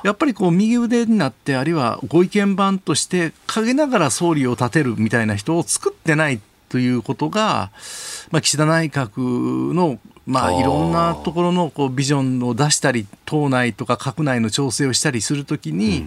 [0.05, 7.71] やっぱりこう右腕になって、あるいはご意見番として、陰ながら総理を立てるみたいな人を作ってないということが、
[8.31, 16.07] まあ、岸田内閣のまあ、いろんなところのこうビジョンを出したり党内とか閣内の調整をしたりするときに、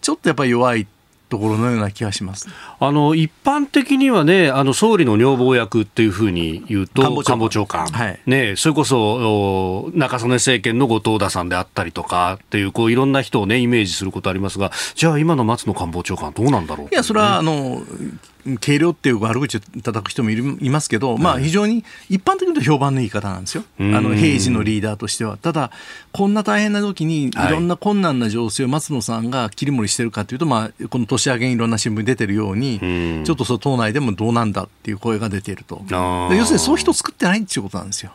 [0.00, 0.86] ちょっとやっぱり弱い
[1.28, 2.48] ところのような気がします。
[2.78, 17.82] あの一般的にはね、あの総理の女房役っていうふうに言うと、官房長官、はい、ね、それこそ中曽根政権の後藤田さんであったりとかっていう、こういろんな人をね、イメージすることありますが、じゃあ、今の松野官房長官、どうなんだろう、ね、いや、それはあの
[18.60, 25.36] 軽量っていう悪口を叩く人もいるいますけど、まあ、非常に一般的に評判のいい方なんですよ、あの平時のリーダーとしては。
[25.36, 25.70] ただ、
[26.12, 27.56] こんな大変な時にい。
[27.56, 32.78] ろんな困難な情勢を松野さんが切り盛りしてるかというと、まあ、この年明けにいろんな新聞に出てるように、
[33.24, 35.82] ちょっとそ党内でもどうなんだっていう声が出ていると。
[35.90, 38.12] 要するにそういう人作ってないっていうことなんですよ。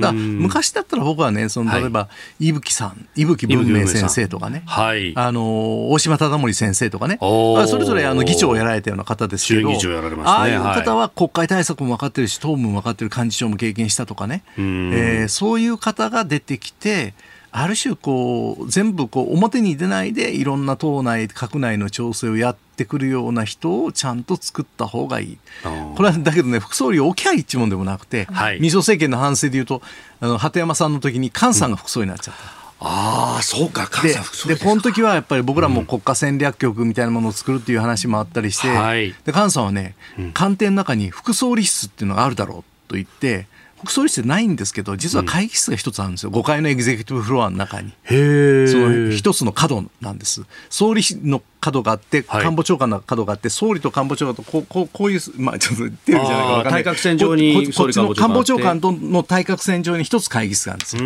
[0.00, 2.08] だ昔だったら僕はね、その例えば、
[2.38, 17.14] 伊吹さん、伊吹文明先生とかね、はい、あの大島忠盛先生とかね、それぞれあの議長をやられたような方ですけど、ああいう方は国会対策も分かってるし、党務も分かってる幹事長も経験したとかね、えー、そういう方が出てきて、
[17.52, 25.38] ある種こう全部こう表に出ないでいろんな党内閣内の調整をやってくるような人をちゃんと作った方がいい。
[25.96, 29.82] これはだけどね副総理を置きゃい一問でもなくて、はい、民主政権の反省でいうと
[30.20, 32.54] あの鳩山さんの時に菅さんが副総理になっちゃった。
[32.54, 34.14] うんああ、そうか、で
[34.54, 39.94] でこの時はやっぱり僕らも国家戦略局みたいなものを作るっていう話もあったりして、はい、で菅さんはね、
[40.32, 43.46] 官邸の中に副総理室っていうのがあるだろうと言って、
[43.80, 47.92] 国総理室ないんですけど実は会議室が一つあるんですよ、うん、5階のエグゼクティブフロアの中に。
[48.06, 50.42] その一つの角なんです。
[50.68, 56.72] 総理の角があって、官房長官の角があって、総理と官房長官とこうこうこういう、まあ、ちょっとじゃないか分かんない。
[56.72, 61.02] 対角線上にこっちの官房長官との対角線上に一つ会議室があるんですよ。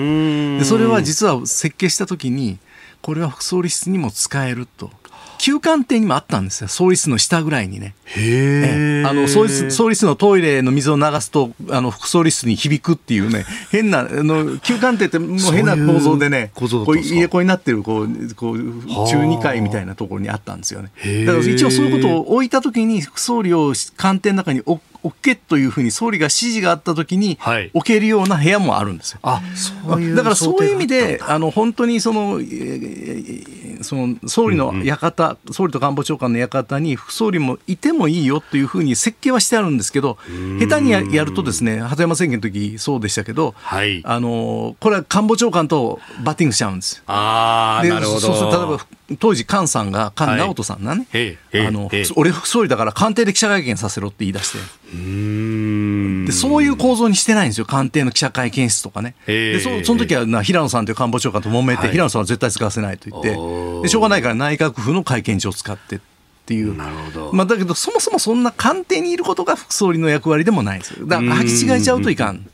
[0.58, 2.58] でそれは実は設計したときに
[3.02, 4.90] これは副総理室にも使えると。
[5.38, 7.94] 休館亭にもあったんですよ、総理室の下ぐらいにね。
[8.06, 20.90] へあの総理室総理室のトイレの水を流すとあの副総理室に響くっていうね、変な、あの休館亭ってもう変な構造でね、こう家子になってるこうこう中2階みたいなところにあったんですよね。
[21.26, 27.38] だから一応そういうことを置いたときに、副総理を官邸の中に置置けというふうに総理が指示があったときに
[27.74, 29.20] 置けるような部屋もあるんですよ。
[29.22, 40.16] あそういうだからそういう意味であの本当にその,、えー、その総理の館、うんうん、総理と官房長官の館に副総理もいてもいいよというふうに設計はしてあるんですけど
[40.58, 47.02] 下手にやるとですね鳩山政権の時そうでしたけど、はい、あのこれは官房長官とバッティングしちゃうんです。
[47.06, 48.20] あなるほど。
[48.20, 48.86] そうすると例えば
[49.18, 54.58] 当時菅さんが菅直人さんがね、はい、あの俺副総理だから官邸で記者会見させろって言い出して。
[56.26, 59.14] でそういう構造にしてないんですよ、官邸の記者会見室とかね。
[59.26, 63.30] でそその時はな平野さんという官房長官と揉めて、はい、平野さんは絶対使わせないと言って
[63.82, 66.00] で、しょうがないから内閣府の会見所を使って
[66.44, 66.76] っていう。
[66.76, 67.30] なるほど。
[67.32, 71.06] まあ、だけど、そもそもそんな官邸にいることが副総理の役割でもないんですよ。
[71.06, 72.46] だから、履き違えちゃうといかん。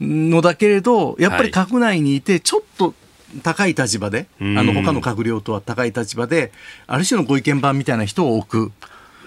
[0.00, 2.94] のだけれど、やっぱり閣内にいて、ちょっと、
[3.42, 6.52] 高い立場で、あの他の閣僚とは高い立場で、
[6.86, 8.72] ある種のご意見番みたいな人を置く。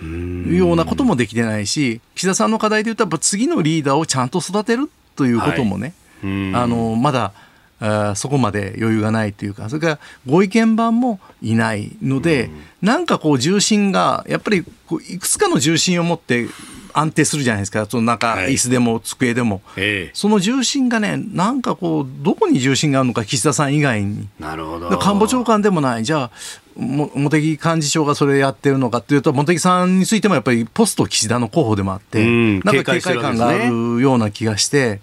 [0.03, 7.33] ようなこともできてないし岸田さんの課題でいうとやっぱ次のリーダーをちゃんと育てるということもね、はい、あのまだ
[7.79, 12.49] あそこまで余裕がないというかそれからご意見番もいないので、
[12.81, 16.47] なんかこう重心がやっぱりこういくつかの重心を持って
[16.93, 24.27] 安定するじゃないですか、そのなんか椅子でも机でも、はい、その重心がね、なんかこう、どこに重心があるのか、岸田さん以外に。
[24.39, 24.89] なるほど。
[24.99, 26.31] 官房長官でもない、じゃあ、
[26.75, 35.01] 茂木幹事長がそれやってるのかっていうと、茂木さんについてもやっぱりポスト岸田の候補でもあって、なんか警戒感があるような気がして、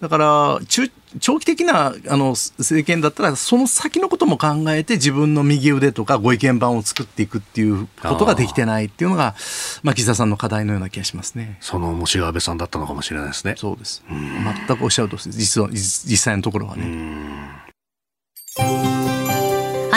[0.00, 0.90] だから中、
[1.20, 9.34] 長期的なあの政権だったら、その先のことも考えて、自分の右腕とかご意見番を作っていくっていうことができてないっていうのが、
[9.82, 13.54] まあ、岸田さんの課題のような気がしますねその重し安倍さんだったのかもしれないですね。
[13.56, 14.02] そうです。
[14.08, 15.38] 全くおっしゃるとおりです。
[15.38, 19.07] 実は実際のところはね。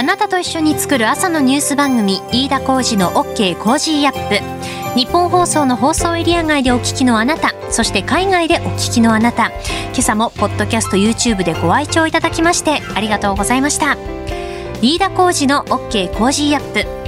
[0.02, 4.98] あなたと一緒に作る朝のニュース番組飯田浩司の OK コージーアップ。
[4.98, 9.52] ニッポン放送の放送エリア外でお聞きのあなたそして海外でお聞きのあなた。
[9.94, 13.96] 今朝もポッドキャスト YouTube でご愛聴いただきましてありがとうございました。
[14.82, 17.01] 飯田浩司の OK コージーアップ。